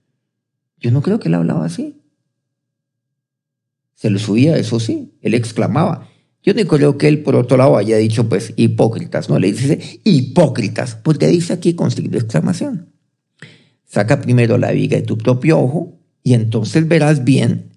yo 0.78 0.90
no 0.90 1.00
creo 1.00 1.18
que 1.18 1.28
él 1.28 1.34
hablaba 1.34 1.64
así. 1.64 2.02
Se 3.94 4.10
lo 4.10 4.18
subía, 4.18 4.58
eso 4.58 4.78
sí, 4.78 5.14
él 5.22 5.32
exclamaba. 5.32 6.08
Yo 6.42 6.52
no 6.52 6.62
creo 6.66 6.98
que 6.98 7.08
él, 7.08 7.22
por 7.22 7.36
otro 7.36 7.56
lado, 7.56 7.78
haya 7.78 7.96
dicho, 7.96 8.28
pues, 8.28 8.52
hipócritas, 8.56 9.30
¿no? 9.30 9.38
Le 9.38 9.50
dice 9.50 10.00
hipócritas, 10.04 10.94
porque 10.96 11.26
dice 11.26 11.54
aquí 11.54 11.74
con 11.74 11.90
signo 11.90 12.10
de 12.10 12.18
exclamación. 12.18 12.92
Saca 13.86 14.20
primero 14.20 14.58
la 14.58 14.72
viga 14.72 14.98
de 14.98 15.02
tu 15.02 15.16
propio 15.16 15.58
ojo 15.58 15.98
y 16.22 16.34
entonces 16.34 16.86
verás 16.86 17.24
bien 17.24 17.70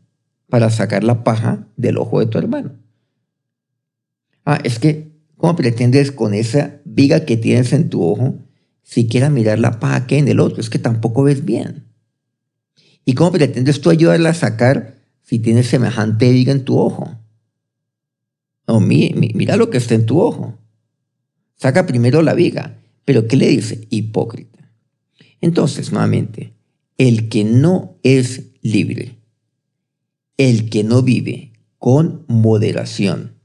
para 0.49 0.69
sacar 0.69 1.05
la 1.05 1.23
paja 1.23 1.67
del 1.77 1.97
ojo 1.97 2.19
de 2.19 2.25
tu 2.25 2.37
hermano. 2.37 2.71
Ah, 4.43 4.59
es 4.63 4.79
que 4.79 5.06
¿Cómo 5.37 5.55
pretendes 5.55 6.11
con 6.11 6.33
esa 6.33 6.81
viga 6.83 7.25
que 7.25 7.37
tienes 7.37 7.71
en 7.71 7.89
tu 7.89 8.03
ojo 8.03 8.39
siquiera 8.83 9.29
mirar 9.29 9.59
la 9.59 9.79
paja 9.79 10.07
que 10.07 10.15
hay 10.15 10.21
en 10.21 10.27
el 10.27 10.39
otro? 10.39 10.59
Es 10.59 10.69
que 10.69 10.79
tampoco 10.79 11.23
ves 11.23 11.45
bien. 11.45 11.85
¿Y 13.05 13.13
cómo 13.13 13.31
pretendes 13.31 13.79
tú 13.79 13.89
ayudarla 13.89 14.29
a 14.29 14.33
sacar 14.33 14.97
si 15.21 15.39
tienes 15.39 15.67
semejante 15.67 16.31
viga 16.31 16.51
en 16.51 16.65
tu 16.65 16.77
ojo? 16.77 17.17
No, 18.67 18.81
mira 18.81 19.55
lo 19.55 19.69
que 19.69 19.77
está 19.77 19.95
en 19.95 20.05
tu 20.05 20.19
ojo. 20.19 20.57
Saca 21.55 21.85
primero 21.85 22.21
la 22.21 22.33
viga. 22.33 22.79
Pero 23.05 23.27
¿qué 23.27 23.37
le 23.37 23.47
dice? 23.47 23.87
Hipócrita. 23.89 24.69
Entonces, 25.39 25.93
nuevamente, 25.93 26.53
el 26.97 27.29
que 27.29 27.45
no 27.45 27.97
es 28.03 28.47
libre, 28.61 29.19
el 30.35 30.69
que 30.69 30.83
no 30.83 31.03
vive 31.03 31.53
con 31.77 32.25
moderación, 32.27 33.36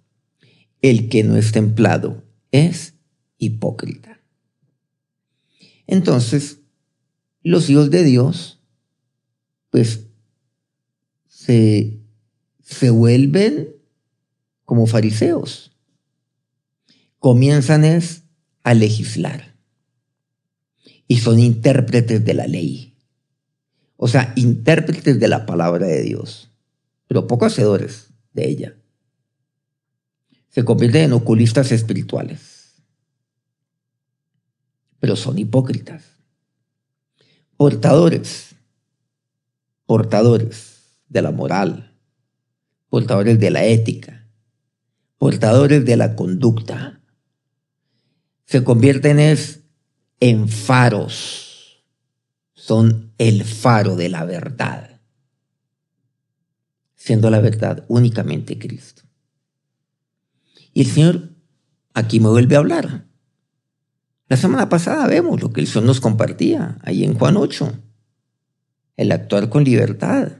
el 0.83 1.09
que 1.09 1.23
no 1.23 1.37
es 1.37 1.53
templado 1.53 2.25
es 2.51 2.95
hipócrita. 3.39 4.21
Entonces, 5.87 6.59
los 7.43 7.71
hijos 7.71 7.91
de 7.91 8.03
Dios, 8.03 8.61
pues, 9.71 10.07
se, 11.29 12.01
se 12.63 12.91
vuelven 12.91 13.77
como 14.65 14.87
fariseos. 14.87 15.73
Comienzan 17.19 17.85
es 17.85 18.25
a 18.65 18.75
legislar. 18.75 19.57
Y 21.07 21.19
son 21.19 21.39
intérpretes 21.39 22.25
de 22.25 22.35
la 22.35 22.47
ley. 22.47 22.97
O 23.97 24.09
sea, 24.09 24.33
intérpretes 24.35 25.21
de 25.21 25.29
la 25.29 25.47
palabra 25.47 25.87
de 25.87 26.03
Dios, 26.03 26.51
pero 27.07 27.27
poco 27.29 27.45
hacedores 27.45 28.09
de 28.33 28.49
ella 28.49 28.82
se 30.53 30.65
convierten 30.65 31.05
en 31.05 31.13
oculistas 31.15 31.73
espirituales. 31.73 32.75
Pero 35.01 35.17
son 35.17 35.39
hipócritas. 35.39 36.05
Portadores. 37.57 38.55
Portadores 39.87 41.01
de 41.09 41.23
la 41.23 41.31
moral. 41.31 41.97
Portadores 42.91 43.41
de 43.41 43.51
la 43.51 43.65
ética. 43.65 44.29
Portadores 45.17 45.87
de 45.87 45.97
la 45.97 46.15
conducta. 46.15 47.01
Se 48.45 48.63
convierten 48.63 49.19
en 50.21 50.49
faros. 50.49 51.83
Son 52.53 53.15
el 53.17 53.45
faro 53.45 53.97
de 53.97 54.11
la 54.11 54.27
verdad. 54.27 55.01
Siendo 56.95 57.31
la 57.31 57.41
verdad 57.41 57.87
únicamente 57.89 58.59
Cristo. 58.59 59.03
Y 60.73 60.83
el 60.83 60.87
Señor 60.87 61.31
aquí 61.95 62.21
me 62.21 62.29
vuelve 62.29 62.57
a 62.57 62.61
hablar. 62.61 63.07
La 64.29 64.37
semana 64.37 64.69
pasada 64.69 65.07
vemos 65.07 65.43
lo 65.43 65.53
que 65.53 65.61
el 65.61 65.67
Señor 65.67 65.85
nos 65.85 66.01
compartía 66.01 66.79
ahí 66.83 67.05
en 67.05 67.15
Juan 67.15 67.37
8, 67.37 67.73
el 68.97 69.13
actuar 69.13 69.49
con 69.51 69.65
libertad. 69.65 70.33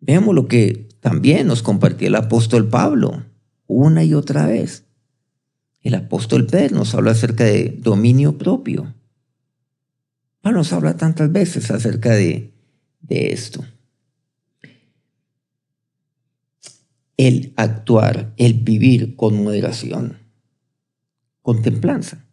Vemos 0.00 0.34
lo 0.34 0.46
que 0.46 0.88
también 1.00 1.46
nos 1.46 1.62
compartía 1.62 2.08
el 2.08 2.14
apóstol 2.14 2.68
Pablo 2.68 3.24
una 3.66 4.04
y 4.04 4.14
otra 4.14 4.46
vez. 4.46 4.84
El 5.80 5.94
apóstol 5.94 6.46
Pedro 6.46 6.76
nos 6.76 6.94
habla 6.94 7.12
acerca 7.12 7.44
de 7.44 7.78
dominio 7.80 8.38
propio. 8.38 8.94
Pablo 10.40 10.58
nos 10.58 10.72
habla 10.72 10.96
tantas 10.96 11.32
veces 11.32 11.70
acerca 11.70 12.10
de, 12.10 12.52
de 13.00 13.32
esto. 13.32 13.64
El 17.16 17.52
actuar, 17.56 18.32
el 18.36 18.54
vivir 18.54 19.16
con 19.16 19.42
moderación, 19.42 20.18
con 21.42 21.62
templanza, 21.62 22.26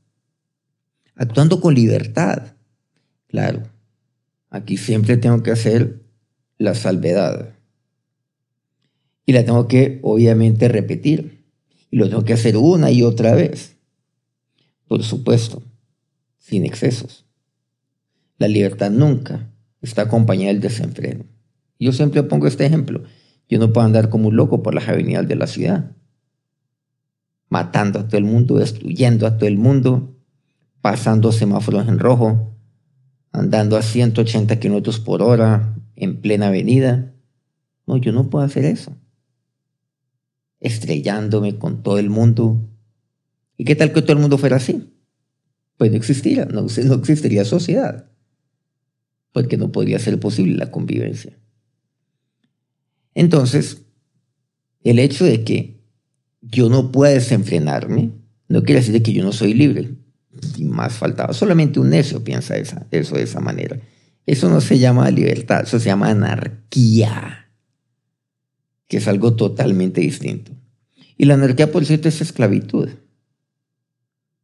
actuando 1.15 1.61
con 1.61 1.75
libertad. 1.75 2.55
Claro, 3.27 3.63
aquí 4.49 4.77
siempre 4.77 5.17
tengo 5.17 5.43
que 5.43 5.51
hacer 5.51 6.01
la 6.57 6.75
salvedad. 6.75 7.53
Y 9.25 9.33
la 9.33 9.45
tengo 9.45 9.67
que, 9.67 9.99
obviamente, 10.03 10.67
repetir. 10.67 11.45
Y 11.89 11.97
lo 11.97 12.09
tengo 12.09 12.25
que 12.25 12.33
hacer 12.33 12.57
una 12.57 12.91
y 12.91 13.03
otra 13.03 13.33
vez. 13.35 13.77
Por 14.87 15.03
supuesto, 15.03 15.61
sin 16.37 16.65
excesos. 16.65 17.25
La 18.37 18.47
libertad 18.47 18.89
nunca 18.89 19.49
está 19.81 20.03
acompañada 20.03 20.51
del 20.51 20.61
desenfreno. 20.61 21.25
Yo 21.79 21.91
siempre 21.91 22.23
pongo 22.23 22.47
este 22.47 22.65
ejemplo. 22.65 23.03
Yo 23.51 23.59
no 23.59 23.73
puedo 23.73 23.85
andar 23.85 24.07
como 24.07 24.29
un 24.29 24.37
loco 24.37 24.63
por 24.63 24.73
las 24.73 24.87
avenidas 24.87 25.27
de 25.27 25.35
la 25.35 25.45
ciudad, 25.45 25.91
matando 27.49 27.99
a 27.99 28.07
todo 28.07 28.17
el 28.17 28.23
mundo, 28.23 28.55
destruyendo 28.55 29.27
a 29.27 29.37
todo 29.37 29.45
el 29.45 29.57
mundo, 29.57 30.15
pasando 30.79 31.33
semáforos 31.33 31.85
en 31.89 31.99
rojo, 31.99 32.55
andando 33.33 33.75
a 33.75 33.81
180 33.81 34.57
kilómetros 34.57 35.01
por 35.01 35.21
hora 35.21 35.75
en 35.97 36.21
plena 36.21 36.47
avenida. 36.47 37.13
No, 37.85 37.97
yo 37.97 38.13
no 38.13 38.29
puedo 38.29 38.45
hacer 38.45 38.63
eso. 38.63 38.95
Estrellándome 40.61 41.57
con 41.57 41.83
todo 41.83 41.99
el 41.99 42.09
mundo. 42.09 42.69
¿Y 43.57 43.65
qué 43.65 43.75
tal 43.75 43.91
que 43.91 44.01
todo 44.01 44.13
el 44.13 44.19
mundo 44.19 44.37
fuera 44.37 44.55
así? 44.55 44.93
Pues 45.75 45.91
no 45.91 45.97
existiría, 45.97 46.45
no, 46.45 46.61
no 46.61 46.93
existiría 46.95 47.43
sociedad, 47.43 48.09
porque 49.33 49.57
no 49.57 49.73
podría 49.73 49.99
ser 49.99 50.21
posible 50.21 50.55
la 50.55 50.71
convivencia. 50.71 51.37
Entonces, 53.13 53.81
el 54.83 54.99
hecho 54.99 55.25
de 55.25 55.43
que 55.43 55.81
yo 56.41 56.69
no 56.69 56.91
pueda 56.91 57.13
desenfrenarme 57.13 58.11
no 58.47 58.63
quiere 58.63 58.81
decir 58.81 59.01
que 59.01 59.13
yo 59.13 59.23
no 59.23 59.31
soy 59.31 59.53
libre. 59.53 59.95
Y 60.57 60.65
más 60.65 60.93
faltaba. 60.93 61.33
Solamente 61.33 61.79
un 61.79 61.89
necio 61.89 62.23
piensa 62.23 62.55
eso 62.57 63.15
de 63.15 63.23
esa 63.23 63.39
manera. 63.39 63.79
Eso 64.25 64.49
no 64.49 64.61
se 64.61 64.79
llama 64.79 65.09
libertad, 65.09 65.63
eso 65.63 65.79
se 65.79 65.87
llama 65.87 66.09
anarquía, 66.09 67.49
que 68.87 68.97
es 68.97 69.07
algo 69.07 69.35
totalmente 69.35 70.01
distinto. 70.01 70.51
Y 71.17 71.25
la 71.25 71.33
anarquía, 71.33 71.71
por 71.71 71.85
cierto, 71.85 72.07
es 72.07 72.21
esclavitud. 72.21 72.89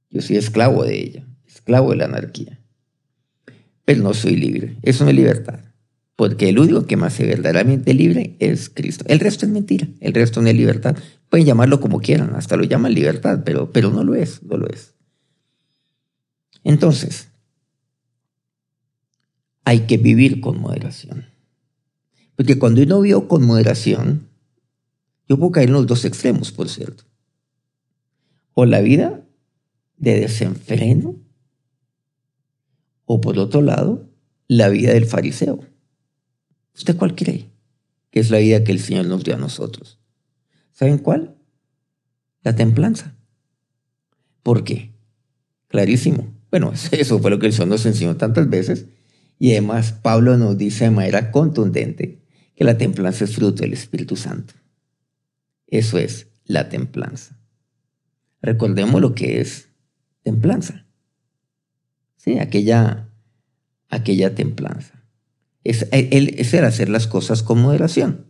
Yo 0.10 0.22
soy 0.22 0.38
esclavo 0.38 0.84
de 0.84 1.00
ella, 1.00 1.28
esclavo 1.46 1.92
de 1.92 1.98
la 1.98 2.06
anarquía. 2.06 2.60
Pero 3.86 4.04
no 4.04 4.14
soy 4.14 4.36
libre. 4.36 4.78
Eso 4.82 5.04
no 5.04 5.10
es 5.12 5.16
libertad. 5.16 5.60
Porque 6.18 6.50
el 6.50 6.58
único 6.58 6.88
que 6.88 6.98
me 6.98 7.06
hace 7.06 7.28
verdaderamente 7.28 7.94
libre 7.94 8.36
es 8.40 8.72
Cristo. 8.72 9.06
El 9.08 9.20
resto 9.20 9.46
es 9.46 9.52
mentira, 9.52 9.88
el 10.00 10.16
resto 10.16 10.42
no 10.42 10.50
es 10.50 10.56
libertad. 10.56 10.98
Pueden 11.30 11.46
llamarlo 11.46 11.80
como 11.80 12.00
quieran, 12.00 12.36
hasta 12.36 12.58
lo 12.58 12.64
llaman 12.64 12.96
libertad, 12.96 13.44
pero, 13.46 13.72
pero 13.72 13.92
no 13.92 14.04
lo 14.04 14.16
es, 14.16 14.42
no 14.42 14.58
lo 14.58 14.68
es. 14.68 14.96
Entonces, 16.64 17.30
hay 19.64 19.82
que 19.82 19.98
vivir 19.98 20.42
con 20.42 20.60
moderación. 20.60 21.28
Porque 22.36 22.58
cuando 22.58 22.82
uno 22.82 23.02
vive 23.02 23.28
con 23.28 23.46
moderación, 23.46 24.28
yo 25.30 25.38
puedo 25.38 25.52
caer 25.52 25.68
en 25.68 25.74
los 25.74 25.86
dos 25.86 26.04
extremos, 26.04 26.52
por 26.52 26.68
cierto. 26.68 27.04
O 28.56 28.66
la 28.66 28.82
vida 28.82 29.22
de 29.98 30.20
desenfreno, 30.20 31.16
o 33.06 33.22
por 33.22 33.38
otro 33.38 33.62
lado, 33.62 34.10
la 34.48 34.70
vida 34.70 34.94
del 34.94 35.06
fariseo. 35.06 35.60
¿Usted 36.78 36.96
cuál 36.96 37.16
cree 37.16 37.50
que 38.12 38.20
es 38.20 38.30
la 38.30 38.38
vida 38.38 38.64
que 38.64 38.72
el 38.72 38.80
Señor 38.80 39.08
nos 39.08 39.24
dio 39.24 39.34
a 39.34 39.40
nosotros? 39.40 40.00
¿Saben 40.72 41.00
cuál? 41.00 41.36
La 42.44 42.56
templanza. 42.56 43.16
¿Por 44.44 44.64
qué? 44.64 44.94
Clarísimo. 45.68 46.34
Bueno, 46.52 46.72
eso 46.92 47.20
fue 47.20 47.32
lo 47.32 47.40
que 47.40 47.48
el 47.48 47.54
Señor 47.54 47.70
nos 47.70 47.86
enseñó 47.86 48.16
tantas 48.16 48.48
veces. 48.50 48.86
Y 49.40 49.52
además 49.52 49.92
Pablo 49.92 50.38
nos 50.38 50.58
dice 50.58 50.86
de 50.86 50.92
manera 50.92 51.32
contundente 51.32 52.22
que 52.56 52.64
la 52.64 52.78
templanza 52.78 53.26
es 53.26 53.36
fruto 53.36 53.64
del 53.64 53.74
Espíritu 53.74 54.16
Santo. 54.16 54.54
Eso 55.66 55.98
es 55.98 56.28
la 56.46 56.70
templanza. 56.70 57.40
Recordemos 58.42 59.02
lo 59.02 59.14
que 59.16 59.42
es 59.42 59.70
templanza. 60.24 60.86
Sí, 62.16 62.40
aquella, 62.40 63.10
aquella 63.90 64.34
templanza. 64.34 64.97
Es, 65.68 65.86
el, 65.92 66.34
es 66.40 66.54
el 66.54 66.64
hacer 66.64 66.88
las 66.88 67.08
cosas 67.08 67.44
con 67.44 67.62
moderación. 67.62 68.28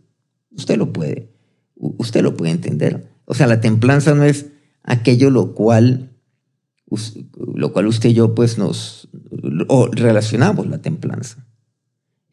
Usted 0.50 0.76
lo 0.76 0.92
puede, 0.92 1.30
usted 1.76 2.24
lo 2.24 2.36
puede 2.36 2.50
entender. 2.50 3.12
O 3.26 3.34
sea, 3.34 3.46
la 3.46 3.60
templanza 3.60 4.12
no 4.16 4.24
es 4.24 4.46
aquello 4.82 5.30
lo 5.30 5.54
cual, 5.54 6.16
lo 7.36 7.72
cual 7.72 7.86
usted 7.86 8.08
y 8.08 8.14
yo 8.14 8.34
pues 8.34 8.58
nos 8.58 9.08
relacionamos 9.92 10.66
la 10.66 10.82
templanza. 10.82 11.46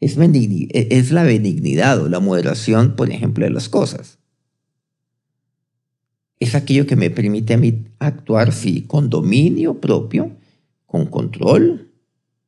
Es, 0.00 0.18
es 0.18 1.12
la 1.12 1.22
benignidad 1.22 2.00
o 2.00 2.08
la 2.08 2.18
moderación, 2.18 2.96
por 2.96 3.08
ejemplo, 3.08 3.44
de 3.44 3.52
las 3.52 3.68
cosas. 3.68 4.18
Es 6.40 6.56
aquello 6.56 6.84
que 6.84 6.96
me 6.96 7.10
permite 7.10 7.54
a 7.54 7.58
mí 7.58 7.86
actuar, 8.00 8.52
sí, 8.52 8.82
con 8.82 9.08
dominio 9.08 9.80
propio, 9.80 10.32
con 10.84 11.06
control 11.06 11.92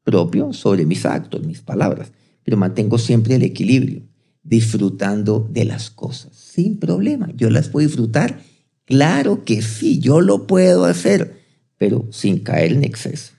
propio 0.03 0.53
sobre 0.53 0.87
mis 0.87 1.07
actos, 1.07 1.47
mis 1.47 1.63
palabras 1.63 2.11
pero 2.49 2.57
mantengo 2.57 2.97
siempre 2.97 3.35
el 3.35 3.43
equilibrio, 3.43 4.01
disfrutando 4.43 5.47
de 5.53 5.67
las 5.67 5.91
cosas, 5.91 6.35
sin 6.35 6.79
problema. 6.79 7.31
Yo 7.37 7.51
las 7.51 7.69
puedo 7.69 7.87
disfrutar, 7.87 8.41
claro 8.87 9.45
que 9.45 9.61
sí, 9.61 9.99
yo 9.99 10.23
lo 10.23 10.47
puedo 10.47 10.87
hacer, 10.87 11.43
pero 11.77 12.09
sin 12.11 12.39
caer 12.39 12.73
en 12.73 12.85
exceso, 12.85 13.35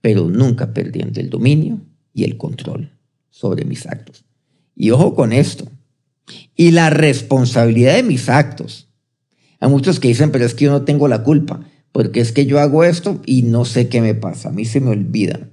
pero 0.00 0.30
nunca 0.30 0.72
perdiendo 0.72 1.18
el 1.18 1.28
dominio 1.28 1.80
y 2.14 2.22
el 2.22 2.36
control 2.36 2.92
sobre 3.30 3.64
mis 3.64 3.84
actos. 3.84 4.24
Y 4.76 4.90
ojo 4.90 5.16
con 5.16 5.32
esto, 5.32 5.68
y 6.54 6.70
la 6.70 6.90
responsabilidad 6.90 7.96
de 7.96 8.04
mis 8.04 8.28
actos. 8.28 8.86
Hay 9.58 9.70
muchos 9.70 9.98
que 9.98 10.06
dicen, 10.06 10.30
pero 10.30 10.44
es 10.44 10.54
que 10.54 10.66
yo 10.66 10.70
no 10.70 10.82
tengo 10.82 11.08
la 11.08 11.24
culpa, 11.24 11.68
porque 11.90 12.20
es 12.20 12.30
que 12.30 12.46
yo 12.46 12.60
hago 12.60 12.84
esto 12.84 13.20
y 13.26 13.42
no 13.42 13.64
sé 13.64 13.88
qué 13.88 14.00
me 14.00 14.14
pasa, 14.14 14.50
a 14.50 14.52
mí 14.52 14.66
se 14.66 14.78
me 14.78 14.90
olvida. 14.90 15.50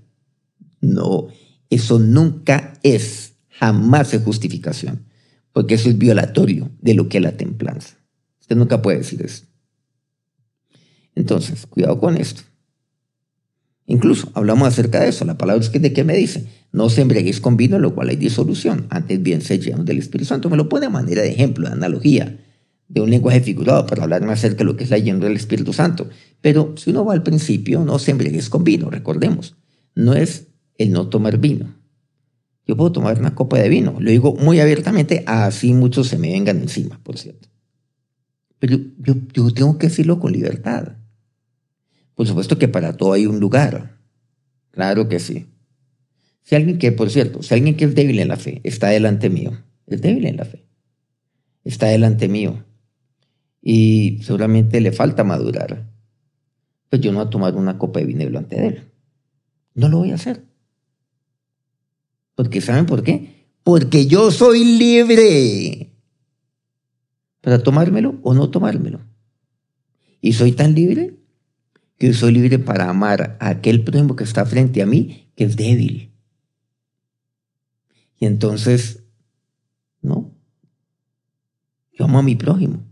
No, 0.79 1.29
eso 1.69 2.00
nunca 2.00 2.74
es, 2.84 3.34
jamás 3.50 4.13
es 4.13 4.24
justificación, 4.24 5.05
porque 5.51 5.75
eso 5.75 5.89
es 5.89 5.98
violatorio 5.98 6.72
de 6.81 6.93
lo 6.93 7.10
que 7.10 7.17
es 7.17 7.24
la 7.24 7.38
templanza. 7.38 7.95
Usted 8.39 8.55
nunca 8.55 8.81
puede 8.81 9.00
decir 9.00 9.22
eso. 9.22 9.45
Entonces, 11.15 11.65
cuidado 11.65 12.00
con 12.00 12.17
esto. 12.17 12.43
Incluso 13.88 14.31
hablamos 14.34 14.67
acerca 14.67 15.00
de 15.00 15.10
eso. 15.10 15.25
La 15.25 15.38
palabra 15.38 15.63
es 15.63 15.69
que 15.69 15.79
de 15.79 15.93
qué 15.93 16.03
me 16.03 16.15
dice. 16.15 16.45
No 16.72 16.89
se 16.89 17.01
embriaguéis 17.01 17.39
con 17.39 17.55
vino, 17.55 17.79
lo 17.79 17.93
cual 17.95 18.10
hay 18.10 18.15
disolución. 18.15 18.88
Antes 18.89 19.22
bien 19.22 19.41
se 19.41 19.60
llenos 19.60 19.86
del 19.86 20.00
Espíritu 20.00 20.27
Santo. 20.27 20.50
Me 20.50 20.57
lo 20.57 20.69
pone 20.69 20.88
a 20.88 20.89
manera 20.89 21.22
de 21.22 21.29
ejemplo, 21.29 21.67
de 21.67 21.74
analogía, 21.74 22.39
de 22.88 23.01
un 23.01 23.10
lenguaje 23.10 23.41
figurado 23.41 23.86
para 23.86 24.03
hablarme 24.03 24.34
acerca 24.34 24.60
de 24.60 24.65
lo 24.65 24.75
que 24.75 24.84
es 24.84 24.89
la 24.89 24.98
lleno 24.98 25.19
del 25.19 25.36
Espíritu 25.36 25.72
Santo. 25.72 26.10
Pero 26.41 26.75
si 26.77 26.89
uno 26.89 27.05
va 27.05 27.13
al 27.13 27.24
principio, 27.24 27.84
no 27.86 28.00
se 28.00 28.12
embriaguéis 28.12 28.50
con 28.50 28.63
vino, 28.63 28.89
recordemos. 28.89 29.55
No 29.93 30.13
es 30.13 30.48
el 30.77 30.91
no 30.91 31.10
tomar 31.10 31.38
vino. 31.38 31.75
Yo 32.67 32.76
puedo 32.76 32.91
tomar 32.91 33.19
una 33.19 33.36
copa 33.36 33.60
de 33.60 33.69
vino, 33.69 33.97
lo 33.99 34.10
digo 34.10 34.36
muy 34.36 34.60
abiertamente, 34.60 35.23
así 35.28 35.73
muchos 35.73 36.08
se 36.08 36.17
me 36.17 36.32
vengan 36.32 36.60
encima, 36.62 36.99
por 37.04 37.17
cierto. 37.17 37.47
Pero 38.60 38.78
yo, 38.97 39.54
tengo 39.54 39.78
que 39.78 39.88
decirlo 39.88 40.19
con 40.19 40.32
libertad. 40.32 40.93
Por 42.15 42.26
supuesto 42.26 42.58
que 42.58 42.67
para 42.67 42.93
todo 42.93 43.13
hay 43.13 43.28
un 43.28 43.39
lugar. 43.39 43.99
Claro 44.71 45.08
que 45.08 45.19
sí. 45.19 45.47
Si 46.41 46.56
alguien 46.56 46.80
que, 46.80 46.91
por 46.91 47.10
cierto, 47.10 47.43
si 47.43 47.54
alguien 47.54 47.76
que 47.76 47.86
es 47.86 47.95
débil 47.95 48.19
en 48.19 48.30
la 48.30 48.38
fe 48.38 48.62
está 48.63 48.88
delante 48.88 49.30
mío, 49.30 49.63
es 49.88 50.02
débil 50.02 50.26
en 50.26 50.38
la 50.38 50.45
fe, 50.45 50.65
está 51.63 51.88
delante 51.88 52.28
mío 52.28 52.63
y 53.62 54.19
seguramente 54.21 54.80
le 54.80 54.91
falta 54.91 55.23
madurar, 55.23 55.91
pues 56.89 57.02
yo 57.02 57.12
no 57.12 57.19
voy 57.19 57.28
a 57.28 57.30
tomar 57.32 57.56
una 57.56 57.80
copa 57.80 57.99
de 57.99 58.06
vino 58.06 58.19
delante 58.19 58.56
de 58.56 58.67
él. 58.67 58.91
No 59.73 59.89
lo 59.89 59.97
voy 59.97 60.12
a 60.12 60.15
hacer. 60.15 60.43
Porque 62.36 62.62
¿saben 62.62 62.86
por 62.86 63.04
qué? 63.04 63.48
Porque 63.63 64.08
yo 64.08 64.30
soy 64.30 64.63
libre 64.63 65.91
para 67.41 67.63
tomármelo 67.63 68.19
o 68.21 68.34
no 68.34 68.50
tomármelo. 68.50 69.02
Y 70.21 70.34
soy 70.34 70.52
tan 70.52 70.76
libre 70.76 71.17
que 71.98 72.13
soy 72.13 72.34
libre 72.34 72.60
para 72.60 72.89
amar 72.89 73.38
a 73.39 73.50
aquel 73.50 73.84
prójimo 73.84 74.15
que 74.15 74.24
está 74.24 74.45
frente 74.45 74.82
a 74.82 74.86
mí, 74.86 75.32
que 75.36 75.45
es 75.45 75.56
débil. 75.56 76.12
Y 78.19 78.26
entonces, 78.26 79.04
no, 80.02 80.32
yo 81.93 82.06
amo 82.06 82.19
a 82.19 82.24
mi 82.24 82.36
prójimo. 82.36 82.84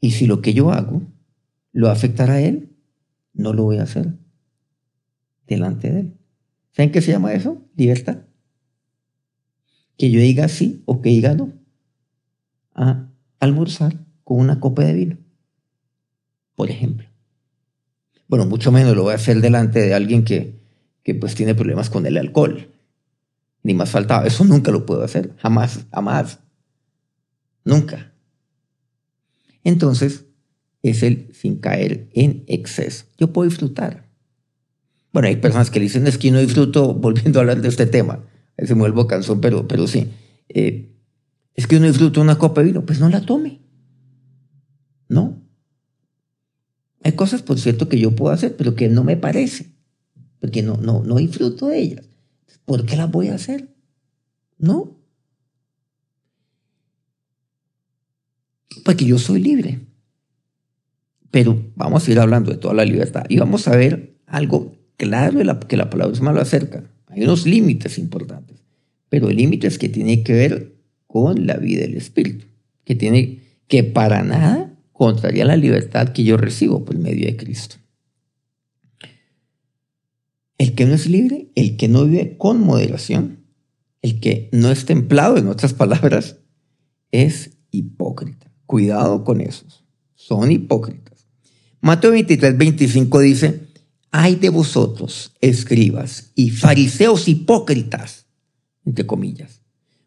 Y 0.00 0.12
si 0.12 0.26
lo 0.26 0.40
que 0.40 0.54
yo 0.54 0.72
hago 0.72 1.02
lo 1.72 1.90
afectará 1.90 2.34
a 2.34 2.40
él, 2.40 2.76
no 3.34 3.52
lo 3.52 3.64
voy 3.64 3.78
a 3.78 3.84
hacer 3.84 4.18
delante 5.46 5.90
de 5.90 6.00
él. 6.00 6.21
¿Saben 6.72 6.90
qué 6.90 7.00
se 7.00 7.12
llama 7.12 7.32
eso? 7.34 7.62
Libertad. 7.76 8.24
Que 9.96 10.10
yo 10.10 10.20
diga 10.20 10.48
sí 10.48 10.82
o 10.86 11.00
que 11.00 11.10
diga 11.10 11.34
no. 11.34 11.52
A 12.74 13.08
almorzar 13.38 14.04
con 14.24 14.38
una 14.38 14.58
copa 14.60 14.82
de 14.82 14.94
vino, 14.94 15.18
por 16.54 16.70
ejemplo. 16.70 17.08
Bueno, 18.26 18.46
mucho 18.46 18.72
menos 18.72 18.96
lo 18.96 19.02
voy 19.02 19.12
a 19.12 19.16
hacer 19.16 19.40
delante 19.42 19.80
de 19.80 19.92
alguien 19.92 20.24
que, 20.24 20.62
que 21.02 21.14
pues 21.14 21.34
tiene 21.34 21.54
problemas 21.54 21.90
con 21.90 22.06
el 22.06 22.16
alcohol. 22.16 22.72
Ni 23.62 23.74
más 23.74 23.90
faltaba. 23.90 24.26
Eso 24.26 24.44
nunca 24.44 24.70
lo 24.72 24.86
puedo 24.86 25.04
hacer. 25.04 25.34
Jamás, 25.36 25.86
jamás. 25.92 26.40
Nunca. 27.64 28.12
Entonces, 29.64 30.24
es 30.82 31.02
el 31.02 31.32
sin 31.34 31.58
caer 31.58 32.08
en 32.12 32.44
exceso. 32.46 33.04
Yo 33.18 33.32
puedo 33.32 33.48
disfrutar. 33.48 34.08
Bueno, 35.12 35.28
hay 35.28 35.36
personas 35.36 35.70
que 35.70 35.80
dicen, 35.80 36.06
es 36.06 36.16
que 36.16 36.30
no 36.30 36.40
disfruto 36.40 36.94
volviendo 36.94 37.38
a 37.38 37.42
hablar 37.42 37.60
de 37.60 37.68
este 37.68 37.86
tema. 37.86 38.24
Ahí 38.56 38.66
se 38.66 38.74
me 38.74 38.80
vuelvo 38.80 39.06
cansón, 39.06 39.40
pero, 39.40 39.68
pero 39.68 39.86
sí. 39.86 40.08
Eh, 40.48 40.96
es 41.54 41.66
que 41.66 41.76
uno 41.76 41.86
disfruta 41.86 42.20
una 42.20 42.38
copa 42.38 42.62
de 42.62 42.68
vino, 42.68 42.86
pues 42.86 42.98
no 42.98 43.08
la 43.08 43.20
tome. 43.20 43.60
No. 45.08 45.42
Hay 47.02 47.12
cosas, 47.12 47.42
por 47.42 47.58
cierto, 47.58 47.88
que 47.88 47.98
yo 47.98 48.16
puedo 48.16 48.32
hacer, 48.32 48.56
pero 48.56 48.74
que 48.74 48.88
no 48.88 49.04
me 49.04 49.16
parece, 49.16 49.74
porque 50.40 50.62
no, 50.62 50.76
no, 50.76 51.02
no 51.02 51.16
disfruto 51.16 51.68
de 51.68 51.78
ellas. 51.78 52.06
¿Por 52.64 52.86
qué 52.86 52.96
las 52.96 53.10
voy 53.10 53.28
a 53.28 53.34
hacer? 53.34 53.74
No. 54.56 54.96
Porque 58.84 59.04
yo 59.04 59.18
soy 59.18 59.42
libre. 59.42 59.80
Pero 61.30 61.70
vamos 61.74 62.06
a 62.06 62.10
ir 62.10 62.18
hablando 62.18 62.50
de 62.50 62.58
toda 62.58 62.74
la 62.74 62.84
libertad 62.84 63.24
y 63.28 63.38
vamos 63.38 63.68
a 63.68 63.76
ver 63.76 64.18
algo 64.26 64.81
Claro 64.96 65.38
que 65.68 65.76
la 65.76 65.90
palabra 65.90 66.12
es 66.12 66.20
malo 66.20 66.40
acerca. 66.40 66.84
Hay 67.06 67.24
unos 67.24 67.46
límites 67.46 67.98
importantes, 67.98 68.58
pero 69.08 69.28
el 69.28 69.36
límite 69.36 69.66
es 69.66 69.78
que 69.78 69.88
tiene 69.88 70.22
que 70.22 70.32
ver 70.32 70.74
con 71.06 71.46
la 71.46 71.56
vida 71.56 71.82
del 71.82 71.96
Espíritu, 71.96 72.46
que 72.84 72.94
tiene 72.94 73.40
que 73.68 73.84
para 73.84 74.22
nada 74.22 74.72
contraría 74.92 75.44
la 75.44 75.56
libertad 75.56 76.08
que 76.10 76.24
yo 76.24 76.36
recibo 76.36 76.84
por 76.84 76.96
medio 76.96 77.26
de 77.26 77.36
Cristo. 77.36 77.76
El 80.58 80.74
que 80.74 80.86
no 80.86 80.94
es 80.94 81.06
libre, 81.06 81.48
el 81.54 81.76
que 81.76 81.88
no 81.88 82.04
vive 82.04 82.36
con 82.38 82.60
moderación, 82.60 83.44
el 84.00 84.20
que 84.20 84.48
no 84.52 84.70
es 84.70 84.86
templado, 84.86 85.36
en 85.36 85.48
otras 85.48 85.74
palabras, 85.74 86.36
es 87.10 87.58
hipócrita. 87.70 88.50
Cuidado 88.66 89.24
con 89.24 89.40
esos. 89.40 89.84
Son 90.14 90.50
hipócritas. 90.50 91.26
Mateo 91.80 92.12
23, 92.12 92.56
25 92.56 93.20
dice, 93.20 93.60
hay 94.12 94.36
de 94.36 94.50
vosotros, 94.50 95.32
escribas 95.40 96.32
y 96.34 96.50
fariseos 96.50 97.28
hipócritas, 97.28 98.26
entre 98.84 99.06
comillas, 99.06 99.62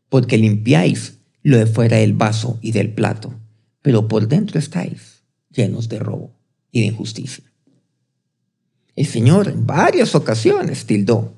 porque 0.09 0.37
limpiáis 0.37 1.17
lo 1.41 1.57
de 1.57 1.65
fuera 1.65 1.97
del 1.97 2.13
vaso 2.13 2.59
y 2.61 2.71
del 2.71 2.93
plato, 2.93 3.33
pero 3.81 4.07
por 4.07 4.27
dentro 4.27 4.59
estáis 4.59 5.23
llenos 5.49 5.89
de 5.89 5.97
robo 5.97 6.35
y 6.71 6.81
de 6.81 6.87
injusticia. 6.87 7.43
El 8.95 9.07
Señor 9.07 9.47
en 9.47 9.65
varias 9.65 10.13
ocasiones 10.13 10.85
tildó 10.85 11.33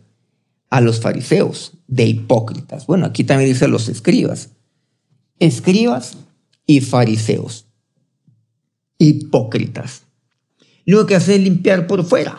a 0.70 0.82
los 0.82 1.00
fariseos 1.00 1.72
de 1.88 2.06
hipócritas. 2.06 2.86
Bueno, 2.86 3.06
aquí 3.06 3.24
también 3.24 3.50
dice 3.50 3.70
los 3.70 3.88
escribas. 3.88 4.50
Escribas 5.40 6.18
y 6.66 6.82
fariseos. 6.82 7.66
Hipócritas. 8.98 10.04
Lo 10.86 11.06
que 11.06 11.16
hace 11.16 11.36
es 11.36 11.42
limpiar 11.42 11.88
por 11.88 12.04
fuera 12.04 12.38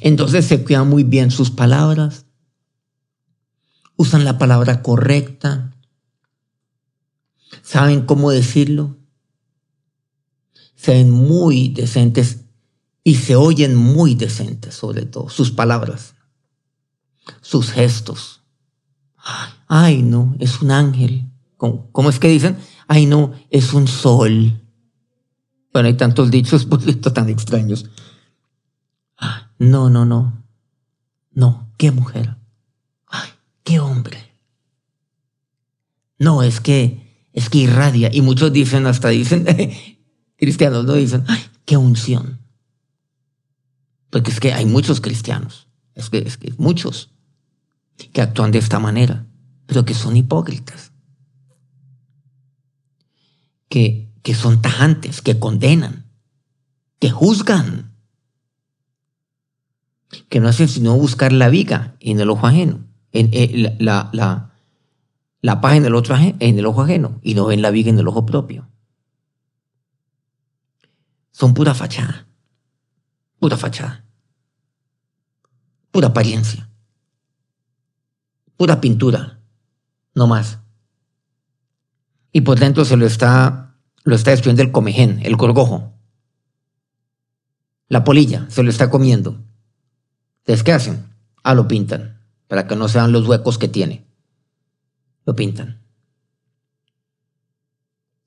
entonces 0.00 0.46
se 0.46 0.62
cuidan 0.62 0.88
muy 0.88 1.04
bien 1.04 1.30
sus 1.30 1.50
palabras, 1.50 2.26
usan 3.96 4.24
la 4.24 4.38
palabra 4.38 4.82
correcta, 4.82 5.74
saben 7.62 8.02
cómo 8.06 8.30
decirlo, 8.30 8.96
se 10.74 10.92
ven 10.92 11.10
muy 11.10 11.68
decentes 11.68 12.40
y 13.04 13.16
se 13.16 13.36
oyen 13.36 13.76
muy 13.76 14.14
decentes, 14.14 14.74
sobre 14.74 15.04
todo, 15.04 15.28
sus 15.28 15.50
palabras, 15.50 16.14
sus 17.40 17.70
gestos. 17.70 18.40
Ay, 19.68 20.02
no, 20.02 20.34
es 20.38 20.62
un 20.62 20.70
ángel. 20.70 21.30
¿Cómo, 21.56 22.08
es 22.08 22.18
que 22.18 22.28
dicen? 22.28 22.56
Ay, 22.88 23.04
no, 23.04 23.32
es 23.50 23.74
un 23.74 23.86
sol. 23.86 24.62
Bueno, 25.72 25.88
hay 25.88 25.94
tantos 25.94 26.30
dichos 26.30 26.64
por 26.66 26.82
tan 26.82 27.28
extraños. 27.28 27.86
No, 29.60 29.90
no, 29.90 30.06
no. 30.06 30.42
No, 31.32 31.70
qué 31.76 31.92
mujer. 31.92 32.34
Ay, 33.06 33.28
qué 33.62 33.78
hombre. 33.78 34.32
No, 36.18 36.42
es 36.42 36.60
que, 36.60 37.28
es 37.34 37.50
que 37.50 37.58
irradia. 37.58 38.08
Y 38.10 38.22
muchos 38.22 38.54
dicen, 38.54 38.86
hasta 38.86 39.10
dicen, 39.10 39.44
cristianos 40.38 40.86
no 40.86 40.94
dicen, 40.94 41.24
ay, 41.28 41.42
qué 41.66 41.76
unción. 41.76 42.40
Porque 44.08 44.30
es 44.30 44.40
que 44.40 44.54
hay 44.54 44.64
muchos 44.64 45.02
cristianos, 45.02 45.68
es 45.94 46.08
que, 46.08 46.18
es 46.18 46.38
que 46.38 46.54
muchos, 46.56 47.10
que 48.14 48.22
actúan 48.22 48.52
de 48.52 48.58
esta 48.58 48.78
manera, 48.78 49.26
pero 49.66 49.84
que 49.84 49.94
son 49.94 50.16
hipócritas. 50.16 50.90
Que, 53.68 54.10
que 54.22 54.34
son 54.34 54.62
tajantes, 54.62 55.20
que 55.20 55.38
condenan, 55.38 56.06
que 56.98 57.10
juzgan, 57.10 57.89
que 60.28 60.40
no 60.40 60.48
hacen 60.48 60.68
sino 60.68 60.96
buscar 60.96 61.32
la 61.32 61.48
viga 61.48 61.96
en 62.00 62.20
el 62.20 62.30
ojo 62.30 62.46
ajeno, 62.46 62.84
en, 63.12 63.30
eh, 63.32 63.76
la, 63.78 64.10
la, 64.12 64.52
la, 65.40 65.60
paja 65.60 65.76
en 65.76 65.84
el, 65.84 65.94
otro, 65.94 66.16
en 66.16 66.58
el 66.58 66.66
ojo 66.66 66.82
ajeno, 66.82 67.20
y 67.22 67.34
no 67.34 67.46
ven 67.46 67.62
la 67.62 67.70
viga 67.70 67.90
en 67.90 67.98
el 67.98 68.08
ojo 68.08 68.26
propio. 68.26 68.68
Son 71.30 71.54
pura 71.54 71.74
fachada, 71.74 72.26
pura 73.38 73.56
fachada, 73.56 74.04
pura 75.90 76.08
apariencia, 76.08 76.68
pura 78.56 78.80
pintura, 78.80 79.40
no 80.14 80.26
más. 80.26 80.58
Y 82.32 82.42
por 82.42 82.58
dentro 82.58 82.84
se 82.84 82.96
lo 82.96 83.06
está, 83.06 83.76
lo 84.04 84.14
está 84.14 84.30
destruyendo 84.30 84.62
el 84.62 84.72
comején, 84.72 85.20
el 85.24 85.36
gorgojo. 85.36 85.94
La 87.88 88.04
polilla 88.04 88.46
se 88.50 88.62
lo 88.62 88.70
está 88.70 88.88
comiendo. 88.88 89.42
Entonces, 90.50 90.64
¿qué 90.64 90.72
hacen? 90.72 91.04
Ah, 91.44 91.54
lo 91.54 91.68
pintan, 91.68 92.18
para 92.48 92.66
que 92.66 92.74
no 92.74 92.88
sean 92.88 93.12
los 93.12 93.24
huecos 93.28 93.56
que 93.56 93.68
tiene. 93.68 94.04
Lo 95.24 95.36
pintan. 95.36 95.80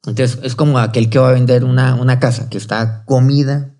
Entonces, 0.06 0.40
es 0.42 0.56
como 0.56 0.80
aquel 0.80 1.10
que 1.10 1.20
va 1.20 1.28
a 1.28 1.34
vender 1.34 1.66
una, 1.66 1.96
una 1.96 2.22
casa 2.22 2.50
que 2.50 2.58
está 2.58 3.04
comida 3.04 3.76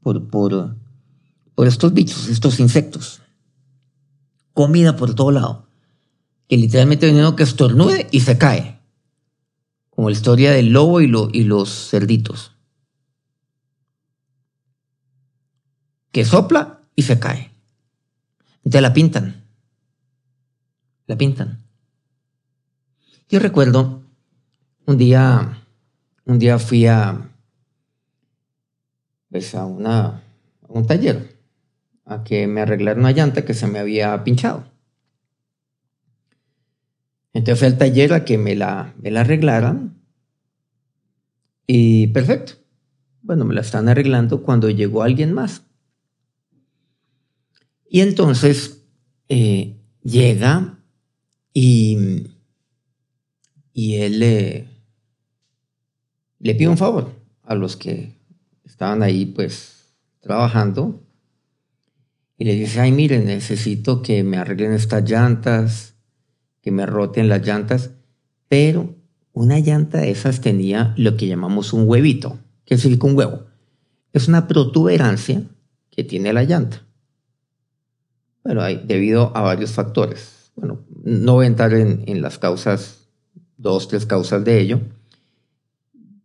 por, 0.00 0.30
por, 0.30 0.76
por 1.56 1.66
estos 1.66 1.92
bichos, 1.92 2.28
estos 2.28 2.60
insectos. 2.60 3.20
Comida 4.52 4.94
por 4.94 5.16
todo 5.16 5.32
lado. 5.32 5.66
Que 6.46 6.56
literalmente 6.56 7.10
viene 7.10 7.34
que 7.34 7.42
estornude 7.42 8.06
y 8.12 8.20
se 8.20 8.38
cae. 8.38 8.80
Como 9.90 10.08
la 10.08 10.12
historia 10.12 10.52
del 10.52 10.68
lobo 10.68 11.00
y, 11.00 11.12
y 11.32 11.42
los 11.42 11.88
cerditos. 11.90 12.52
Que 16.12 16.24
sopla 16.24 16.79
y 17.00 17.02
se 17.02 17.18
cae. 17.18 17.50
Entonces 18.58 18.82
la 18.82 18.92
pintan. 18.92 19.42
La 21.06 21.16
pintan. 21.16 21.64
Yo 23.30 23.38
recuerdo 23.38 24.02
un 24.84 24.98
día, 24.98 25.64
un 26.26 26.38
día 26.38 26.58
fui 26.58 26.86
a, 26.86 27.30
pues 29.30 29.54
a, 29.54 29.64
una, 29.64 29.98
a 30.08 30.22
un 30.68 30.86
taller 30.86 31.38
a 32.04 32.22
que 32.22 32.46
me 32.46 32.60
arreglaran 32.60 33.00
una 33.00 33.12
llanta 33.12 33.46
que 33.46 33.54
se 33.54 33.66
me 33.66 33.78
había 33.78 34.22
pinchado. 34.22 34.64
Entonces 37.32 37.60
fui 37.60 37.68
al 37.68 37.78
taller 37.78 38.12
a 38.12 38.26
que 38.26 38.36
me 38.36 38.54
la, 38.56 38.92
me 38.98 39.10
la 39.10 39.22
arreglaran 39.22 40.02
y 41.66 42.08
perfecto. 42.08 42.54
Bueno, 43.22 43.46
me 43.46 43.54
la 43.54 43.62
están 43.62 43.88
arreglando 43.88 44.42
cuando 44.42 44.68
llegó 44.68 45.02
alguien 45.02 45.32
más. 45.32 45.69
Y 47.92 48.02
entonces 48.02 48.84
eh, 49.28 49.76
llega 50.04 50.78
y, 51.52 52.28
y 53.72 53.96
él 53.96 54.20
le, 54.20 54.68
pide 56.54 56.68
un 56.68 56.78
favor 56.78 57.12
a 57.42 57.56
los 57.56 57.76
que 57.76 58.16
estaban 58.64 59.02
ahí 59.02 59.26
pues 59.26 59.92
trabajando 60.20 61.02
y 62.38 62.44
le 62.44 62.54
dice, 62.54 62.78
ay, 62.78 62.92
miren, 62.92 63.24
necesito 63.24 64.02
que 64.02 64.22
me 64.22 64.36
arreglen 64.36 64.72
estas 64.72 65.10
llantas, 65.10 65.94
que 66.62 66.70
me 66.70 66.86
roten 66.86 67.28
las 67.28 67.44
llantas, 67.44 67.90
pero 68.46 68.94
una 69.32 69.58
llanta 69.58 69.98
de 69.98 70.12
esas 70.12 70.40
tenía 70.40 70.94
lo 70.96 71.16
que 71.16 71.26
llamamos 71.26 71.72
un 71.72 71.88
huevito. 71.88 72.38
¿Qué 72.64 72.78
significa 72.78 73.08
un 73.08 73.18
huevo? 73.18 73.46
Es 74.12 74.28
una 74.28 74.46
protuberancia 74.46 75.42
que 75.90 76.04
tiene 76.04 76.32
la 76.32 76.44
llanta. 76.44 76.86
Bueno, 78.44 78.62
hay, 78.62 78.82
debido 78.84 79.36
a 79.36 79.42
varios 79.42 79.72
factores. 79.72 80.52
Bueno, 80.56 80.80
no 81.04 81.34
voy 81.34 81.44
a 81.44 81.48
entrar 81.48 81.74
en, 81.74 82.04
en 82.06 82.22
las 82.22 82.38
causas, 82.38 83.08
dos, 83.56 83.88
tres 83.88 84.06
causas 84.06 84.44
de 84.44 84.60
ello, 84.60 84.80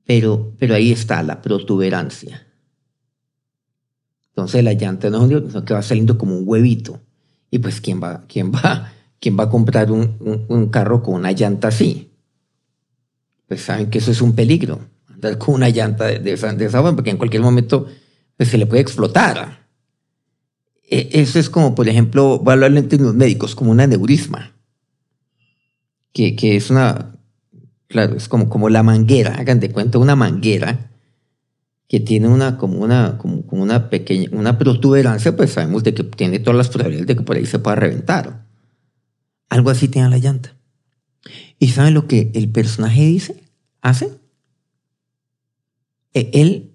pero, 0.05 0.53
pero 0.57 0.75
ahí 0.75 0.91
está 0.91 1.23
la 1.23 1.41
protuberancia. 1.41 2.45
Entonces 4.29 4.63
la 4.63 4.73
llanta 4.73 5.09
no 5.09 5.25
es 5.25 5.63
que 5.63 5.73
va 5.73 5.81
saliendo 5.81 6.17
como 6.17 6.37
un 6.37 6.43
huevito. 6.45 6.99
Y 7.49 7.59
pues, 7.59 7.79
¿quién 7.79 8.01
va, 8.01 8.25
quién 8.27 8.51
va, 8.51 8.91
quién 9.19 9.39
va 9.39 9.45
a 9.45 9.49
comprar 9.49 9.91
un, 9.91 10.45
un, 10.49 10.67
carro 10.67 11.01
con 11.01 11.15
una 11.15 11.31
llanta 11.31 11.69
así? 11.69 12.11
Pues 13.47 13.61
saben 13.61 13.89
que 13.89 13.99
eso 13.99 14.11
es 14.11 14.21
un 14.21 14.35
peligro. 14.35 14.81
Andar 15.07 15.37
con 15.37 15.55
una 15.55 15.69
llanta 15.69 16.05
de, 16.07 16.33
esa, 16.33 16.51
de 16.51 16.69
porque 16.69 17.11
en 17.11 17.17
cualquier 17.17 17.41
momento 17.41 17.87
pues, 18.35 18.49
se 18.49 18.57
le 18.57 18.65
puede 18.65 18.81
explotar. 18.81 19.64
E, 20.89 21.09
eso 21.13 21.39
es 21.39 21.49
como, 21.49 21.75
por 21.75 21.87
ejemplo, 21.89 22.39
voy 22.39 22.51
a 22.51 22.53
hablar 22.53 22.75
en 22.75 22.87
términos 22.87 23.15
médicos, 23.15 23.55
como 23.55 23.71
un 23.71 23.79
aneurisma. 23.79 24.53
Que, 26.13 26.35
que 26.35 26.55
es 26.55 26.69
una, 26.69 27.15
Claro, 27.87 28.15
es 28.15 28.27
como, 28.27 28.49
como 28.49 28.69
la 28.69 28.83
manguera, 28.83 29.35
hagan 29.35 29.59
de 29.59 29.71
cuenta 29.71 29.99
una 29.99 30.15
manguera 30.17 30.91
que 31.87 31.99
tiene 31.99 32.27
una, 32.27 32.57
como 32.57 32.79
una, 32.79 33.17
como, 33.17 33.43
una 33.51 33.89
pequeña, 33.89 34.29
una 34.31 34.57
protuberancia, 34.57 35.35
pues 35.37 35.51
sabemos 35.51 35.83
de 35.83 35.93
que 35.93 36.03
tiene 36.03 36.39
todas 36.39 36.57
las 36.57 36.69
probabilidades 36.69 37.07
de 37.07 37.15
que 37.15 37.23
por 37.23 37.37
ahí 37.37 37.45
se 37.45 37.59
pueda 37.59 37.75
reventar. 37.75 38.47
Algo 39.49 39.69
así 39.69 39.87
tiene 39.87 40.09
la 40.09 40.17
llanta. 40.17 40.57
¿Y 41.59 41.69
saben 41.69 41.93
lo 41.93 42.07
que 42.07 42.31
el 42.33 42.49
personaje 42.49 43.01
dice? 43.01 43.43
¿Hace? 43.81 44.19
E, 46.13 46.31
él 46.33 46.73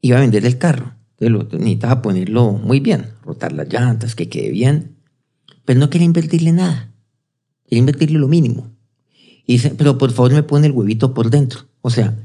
iba 0.00 0.16
a 0.16 0.20
vender 0.20 0.46
el 0.46 0.58
carro. 0.58 0.95
Entonces 1.18 1.60
necesitaba 1.60 2.02
ponerlo 2.02 2.52
muy 2.52 2.80
bien, 2.80 3.06
rotar 3.24 3.52
las 3.52 3.72
llantas, 3.72 4.14
que 4.14 4.28
quede 4.28 4.50
bien. 4.50 4.96
Pero 5.64 5.80
no 5.80 5.90
quería 5.90 6.04
invertirle 6.04 6.52
nada. 6.52 6.92
Quería 7.64 7.80
invertirle 7.80 8.18
lo 8.18 8.28
mínimo. 8.28 8.70
Y 9.46 9.54
dice, 9.54 9.74
pero 9.76 9.96
por 9.98 10.12
favor 10.12 10.32
me 10.32 10.42
pone 10.42 10.66
el 10.66 10.72
huevito 10.72 11.14
por 11.14 11.30
dentro. 11.30 11.60
O 11.80 11.90
sea, 11.90 12.16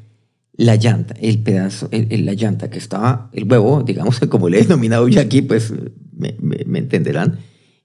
la 0.54 0.76
llanta, 0.76 1.16
el 1.22 1.40
pedazo, 1.40 1.90
la 1.92 2.34
llanta 2.34 2.70
que 2.70 2.78
estaba, 2.78 3.30
el 3.34 3.50
huevo, 3.50 3.84
digamos, 3.84 4.20
como 4.30 4.50
le 4.50 4.60
he 4.60 4.64
denominado 4.64 5.08
yo 5.08 5.22
aquí, 5.22 5.42
pues 5.42 5.74
me, 6.12 6.36
entenderán. 6.78 7.40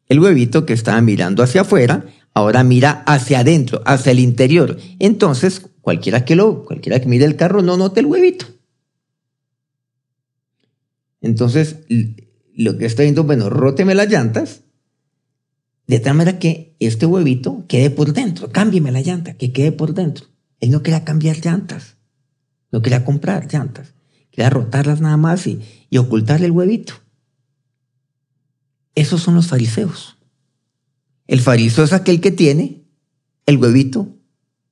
El 0.08 0.20
huevito 0.20 0.66
que 0.66 0.72
estaba 0.72 1.00
mirando 1.00 1.42
hacia 1.42 1.62
afuera, 1.62 2.04
ahora 2.34 2.64
mira 2.64 3.02
hacia 3.06 3.40
adentro, 3.40 3.82
hacia 3.84 4.12
el 4.12 4.20
interior. 4.20 4.78
Entonces, 4.98 5.62
cualquiera 5.80 6.24
que 6.24 6.36
lo, 6.36 6.64
cualquiera 6.64 7.00
que 7.00 7.08
mire 7.08 7.24
el 7.24 7.36
carro 7.36 7.62
no 7.62 7.76
note 7.76 8.00
el 8.00 8.06
huevito. 8.06 8.46
Entonces, 11.26 11.80
lo 12.54 12.78
que 12.78 12.86
está 12.86 13.02
viendo, 13.02 13.24
bueno, 13.24 13.50
róteme 13.50 13.94
las 13.94 14.08
llantas 14.08 14.62
de 15.86 16.00
tal 16.00 16.16
manera 16.16 16.38
que 16.38 16.76
este 16.80 17.06
huevito 17.06 17.64
quede 17.68 17.90
por 17.90 18.12
dentro. 18.12 18.50
Cámbieme 18.50 18.90
la 18.90 19.02
llanta, 19.02 19.34
que 19.34 19.52
quede 19.52 19.72
por 19.72 19.94
dentro. 19.94 20.26
Él 20.60 20.70
no 20.70 20.82
quería 20.82 21.04
cambiar 21.04 21.44
llantas. 21.44 21.96
No 22.72 22.82
quería 22.82 23.04
comprar 23.04 23.52
llantas. 23.52 23.94
Quería 24.30 24.50
rotarlas 24.50 25.00
nada 25.00 25.16
más 25.16 25.46
y, 25.46 25.60
y 25.88 25.98
ocultarle 25.98 26.46
el 26.46 26.52
huevito. 26.52 26.94
Esos 28.94 29.22
son 29.22 29.34
los 29.34 29.46
fariseos. 29.46 30.16
El 31.26 31.40
fariseo 31.40 31.84
es 31.84 31.92
aquel 31.92 32.20
que 32.20 32.30
tiene 32.30 32.84
el 33.46 33.58
huevito 33.58 34.16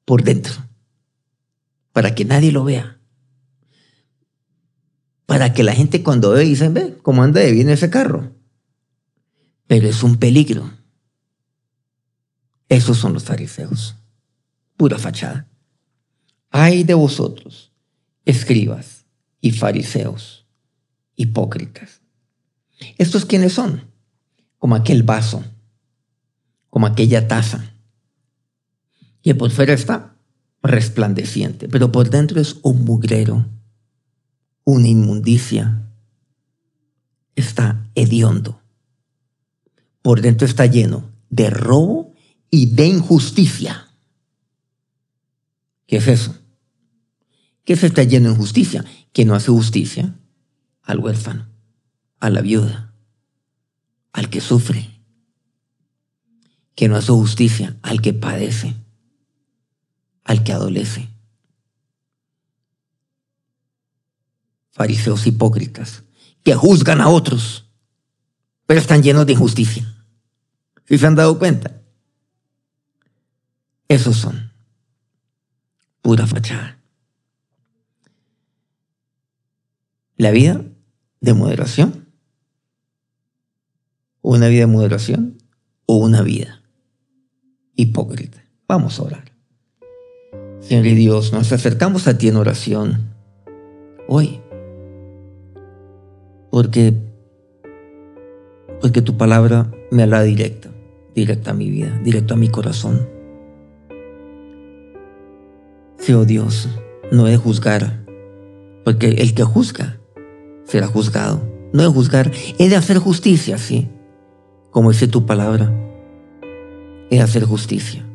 por 0.05 0.25
dentro. 0.25 0.55
Para 1.93 2.15
que 2.15 2.25
nadie 2.25 2.51
lo 2.51 2.65
vea. 2.65 2.94
Para 5.27 5.53
que 5.53 5.63
la 5.63 5.73
gente 5.73 6.03
cuando 6.03 6.31
ve 6.31 6.45
dice, 6.45 6.69
ve 6.69 6.99
cómo 7.03 7.23
anda 7.23 7.41
de 7.41 7.53
bien 7.53 7.69
ese 7.69 7.91
carro. 7.91 8.33
Pero 9.67 9.89
es 9.89 10.03
un 10.03 10.17
peligro 10.17 10.71
esos 12.69 12.99
son 12.99 13.13
los 13.13 13.25
fariseos. 13.25 13.97
Pura 14.77 14.99
fachada. 14.99 15.49
Ay 16.51 16.85
de 16.85 16.95
vosotros, 16.95 17.73
escribas 18.25 19.07
y 19.41 19.51
fariseos, 19.53 20.47
hipócritas. 21.17 22.01
¿Estos 22.99 23.25
quiénes 23.25 23.53
son? 23.53 23.91
Como 24.59 24.75
aquel 24.75 25.03
vaso, 25.03 25.45
como 26.69 26.87
aquella 26.87 27.29
taza, 27.29 27.73
que 29.23 29.35
por 29.35 29.51
fuera 29.51 29.73
está 29.73 30.17
resplandeciente, 30.63 31.69
pero 31.69 31.93
por 31.93 32.11
dentro 32.11 32.41
es 32.41 32.57
un 32.63 32.85
mugrero, 32.85 33.47
una 34.65 34.89
inmundicia, 34.89 35.89
está 37.37 37.87
hediondo. 37.95 38.61
Por 40.03 40.21
dentro 40.21 40.47
está 40.47 40.67
lleno 40.67 41.11
de 41.31 41.51
robo 41.51 42.15
y 42.51 42.67
de 42.67 42.87
injusticia. 42.87 43.89
¿Qué 45.87 45.97
es 45.97 46.09
eso? 46.09 46.37
¿Qué 47.65 47.77
se 47.77 47.87
está 47.87 48.03
lleno 48.05 48.29
de 48.29 48.35
injusticia? 48.35 48.85
Que 49.13 49.25
no 49.25 49.35
hace 49.35 49.51
justicia 49.51 50.19
al 50.83 50.99
huérfano, 50.99 51.49
a 52.21 52.31
la 52.31 52.41
viuda, 52.41 52.95
al 54.13 54.29
que 54.31 54.41
sufre. 54.41 54.91
Que 56.75 56.89
no 56.89 56.97
hace 56.97 57.13
justicia 57.13 57.77
al 57.83 58.01
que 58.03 58.13
padece, 58.13 58.75
al 60.25 60.43
que 60.43 60.53
adolece. 60.53 61.14
Fariseos 64.75 65.27
hipócritas 65.27 66.03
que 66.43 66.55
juzgan 66.55 67.01
a 67.01 67.09
otros, 67.09 67.71
pero 68.67 68.81
están 68.81 69.03
llenos 69.03 69.25
de 69.25 69.33
injusticia. 69.33 69.87
¿Sí 70.87 70.99
se 70.99 71.07
han 71.07 71.15
dado 71.15 71.39
cuenta? 71.39 71.81
Esos 73.89 74.17
son 74.17 74.53
pura 76.03 76.27
fachada. 76.27 76.79
La 80.17 80.33
vida 80.33 80.65
de 81.21 81.35
moderación, 81.35 82.09
una 84.23 84.49
vida 84.49 84.61
de 84.61 84.67
moderación 84.67 85.39
o 85.87 85.97
una 85.97 86.23
vida 86.23 86.63
hipócrita. 87.77 88.45
Vamos 88.67 88.99
a 88.99 89.03
orar. 89.05 89.33
Señor 90.61 90.87
y 90.87 90.95
Dios, 90.95 91.33
nos 91.33 91.53
acercamos 91.53 92.09
a 92.09 92.19
ti 92.19 92.29
en 92.29 92.37
oración 92.37 93.15
hoy, 94.09 94.41
porque, 96.55 96.95
porque 98.81 99.03
tu 99.03 99.17
palabra 99.17 99.73
me 99.91 100.05
habla 100.05 100.23
directa, 100.23 100.71
directa 101.13 101.51
a 101.51 101.55
mi 101.55 101.69
vida, 101.69 101.99
directo 102.05 102.35
a 102.35 102.37
mi 102.37 102.49
corazón. 102.49 103.09
Oh 106.15 106.25
Dios, 106.25 106.69
no 107.11 107.25
de 107.25 107.37
juzgar, 107.39 108.07
porque 108.85 109.09
el 109.09 109.35
que 109.35 109.43
juzga 109.43 109.99
será 110.63 110.87
juzgado. 110.87 111.43
No 111.73 111.83
de 111.83 111.89
juzgar, 111.89 112.31
es 112.57 112.71
de 112.71 112.77
hacer 112.77 112.99
justicia, 112.99 113.59
sí, 113.59 113.89
como 114.71 114.93
dice 114.93 115.09
tu 115.09 115.27
palabra, 115.27 115.73
es 117.11 117.21
hacer 117.21 117.43
justicia. 117.43 118.07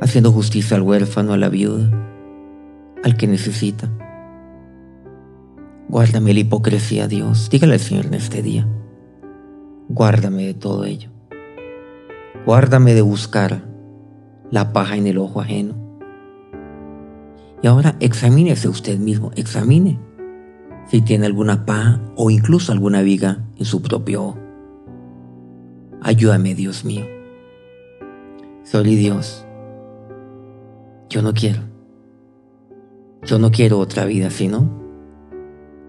Haciendo 0.00 0.32
justicia 0.32 0.76
al 0.76 0.82
huérfano, 0.82 1.32
a 1.32 1.36
la 1.36 1.48
viuda, 1.48 1.92
al 3.04 3.16
que 3.16 3.28
necesita. 3.28 3.88
Guárdame 5.92 6.32
la 6.32 6.40
hipocresía, 6.40 7.06
Dios. 7.06 7.50
Dígale 7.50 7.74
al 7.74 7.80
Señor 7.80 8.06
en 8.06 8.14
este 8.14 8.40
día. 8.40 8.66
Guárdame 9.90 10.46
de 10.46 10.54
todo 10.54 10.86
ello. 10.86 11.10
Guárdame 12.46 12.94
de 12.94 13.02
buscar 13.02 13.62
la 14.50 14.72
paja 14.72 14.96
en 14.96 15.06
el 15.06 15.18
ojo 15.18 15.42
ajeno 15.42 15.74
y 17.62 17.66
ahora 17.66 17.94
examínese 18.00 18.68
usted 18.68 18.98
mismo, 18.98 19.32
examine 19.36 20.00
si 20.86 21.02
tiene 21.02 21.26
alguna 21.26 21.66
paja 21.66 22.00
o 22.16 22.30
incluso 22.30 22.72
alguna 22.72 23.02
viga 23.02 23.44
en 23.58 23.66
su 23.66 23.82
propio 23.82 24.24
ojo. 24.24 24.38
Ayúdame, 26.00 26.54
Dios 26.54 26.86
mío. 26.86 27.04
Soy 28.62 28.96
Dios, 28.96 29.44
yo 31.10 31.20
no 31.20 31.34
quiero. 31.34 31.60
Yo 33.24 33.38
no 33.38 33.50
quiero 33.50 33.78
otra 33.78 34.06
vida, 34.06 34.30
sino 34.30 34.81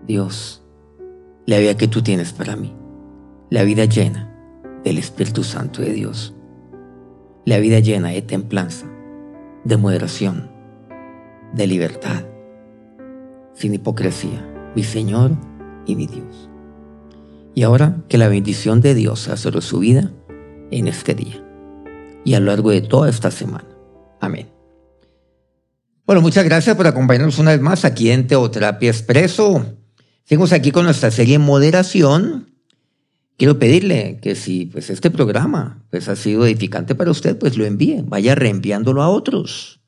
Dios, 0.08 0.62
la 1.46 1.60
vida 1.60 1.78
que 1.78 1.88
tú 1.88 2.02
tienes 2.02 2.34
para 2.34 2.56
mí, 2.56 2.74
la 3.50 3.63
vida 3.63 3.86
llena 3.86 4.30
del 4.84 4.98
Espíritu 4.98 5.44
Santo 5.44 5.82
de 5.82 5.94
Dios, 5.94 6.36
la 7.46 7.60
vida 7.60 7.80
llena 7.80 8.10
de 8.10 8.22
templanza, 8.22 8.86
de 9.63 9.78
moderación, 9.78 10.50
de 11.54 11.68
libertad, 11.68 12.26
sin 13.54 13.74
hipocresía, 13.74 14.46
mi 14.76 14.84
Señor 14.84 15.32
y 15.86 15.96
mi 15.96 16.08
Dios. 16.08 16.50
Y 17.56 17.63
ahora 17.63 18.04
que 18.10 18.18
la 18.18 18.28
bendición 18.28 18.82
de 18.82 18.96
Dios 18.96 19.22
sea 19.22 19.38
sobre 19.38 19.62
su 19.62 19.80
vida 19.80 20.12
en 20.72 20.88
este 20.88 21.13
día 21.13 21.42
y 22.26 22.34
a 22.34 22.39
lo 22.39 22.48
largo 22.48 22.72
de 22.72 22.82
toda 22.82 23.10
esta 23.10 23.32
semana. 23.32 23.68
Amén. 24.20 24.50
Bueno, 26.06 26.22
muchas 26.22 26.44
gracias 26.44 26.76
por 26.76 26.88
acompañarnos 26.88 27.39
una 27.39 27.52
vez 27.52 27.62
más 27.62 27.86
aquí 27.86 28.12
en 28.12 28.28
Teoterapia 28.28 28.89
Expreso. 28.89 29.83
Seguimos 30.24 30.54
aquí 30.54 30.72
con 30.72 30.86
nuestra 30.86 31.12
serie 31.12 31.40
Moderación. 31.40 32.50
Quiero 33.38 33.60
pedirle 33.60 34.20
que 34.22 34.36
si 34.36 34.66
pues, 34.66 34.90
este 34.90 35.12
programa 35.12 35.84
pues, 35.90 36.08
ha 36.08 36.16
sido 36.16 36.46
edificante 36.46 36.96
para 36.96 37.12
usted, 37.12 37.38
pues 37.38 37.58
lo 37.58 37.66
envíe, 37.66 38.04
vaya 38.06 38.36
reenviándolo 38.36 39.02
a 39.02 39.10
otros 39.10 39.80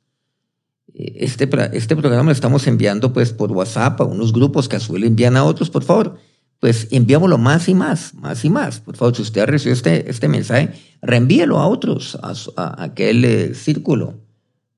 este, 0.96 1.50
este 1.74 1.96
programa 1.96 2.26
lo 2.26 2.32
estamos 2.32 2.68
enviando 2.68 3.12
pues 3.12 3.34
por 3.34 3.52
WhatsApp 3.52 4.00
a 4.00 4.06
unos 4.06 4.32
grupos 4.32 4.70
que 4.70 4.78
a 4.78 4.80
su 4.80 4.94
vez 4.94 5.04
envían 5.04 5.36
a 5.36 5.44
otros, 5.44 5.70
por 5.70 5.84
favor. 5.84 6.18
Pues 6.60 6.88
enviámoslo 6.92 7.38
más 7.38 7.68
y 7.68 7.74
más, 7.74 8.14
más 8.14 8.46
y 8.46 8.50
más. 8.50 8.80
Por 8.80 8.96
favor, 8.96 9.16
si 9.16 9.22
usted 9.22 9.42
ha 9.42 9.46
recibido 9.46 9.76
este, 9.76 10.10
este 10.10 10.28
mensaje, 10.28 10.72
reenvíelo 11.02 11.60
a 11.60 11.68
otros, 11.68 12.18
a, 12.22 12.84
aquel 12.84 13.26
eh, 13.26 13.54
círculo 13.54 14.22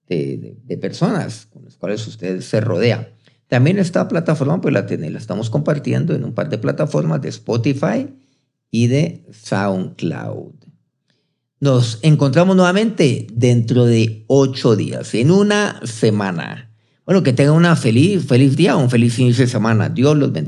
de, 0.09 0.57
de, 0.63 0.77
personas 0.77 1.47
con 1.51 1.63
los 1.65 1.77
cuales 1.77 2.05
usted 2.07 2.41
se 2.41 2.61
rodea. 2.61 3.13
También 3.47 3.79
esta 3.79 4.07
plataforma, 4.07 4.59
pues 4.59 4.73
la, 4.73 4.81
la 4.81 5.17
estamos 5.17 5.49
compartiendo 5.49 6.13
en 6.13 6.23
un 6.23 6.33
par 6.33 6.49
de 6.49 6.57
plataformas 6.57 7.21
de 7.21 7.29
Spotify 7.29 8.07
y 8.71 8.87
de 8.87 9.25
SoundCloud. 9.31 10.53
Nos 11.59 11.99
encontramos 12.03 12.55
nuevamente 12.55 13.25
dentro 13.33 13.85
de 13.85 14.25
ocho 14.27 14.75
días, 14.75 15.15
en 15.15 15.31
una 15.31 15.79
semana. 15.85 16.71
Bueno, 17.05 17.23
que 17.23 17.33
tengan 17.33 17.55
una 17.55 17.75
feliz, 17.75 18.25
feliz 18.25 18.57
día, 18.57 18.75
un 18.75 18.89
feliz 18.89 19.17
inicio 19.17 19.45
de 19.45 19.49
semana. 19.49 19.89
Dios 19.89 20.17
los 20.17 20.31
bendiga. 20.31 20.45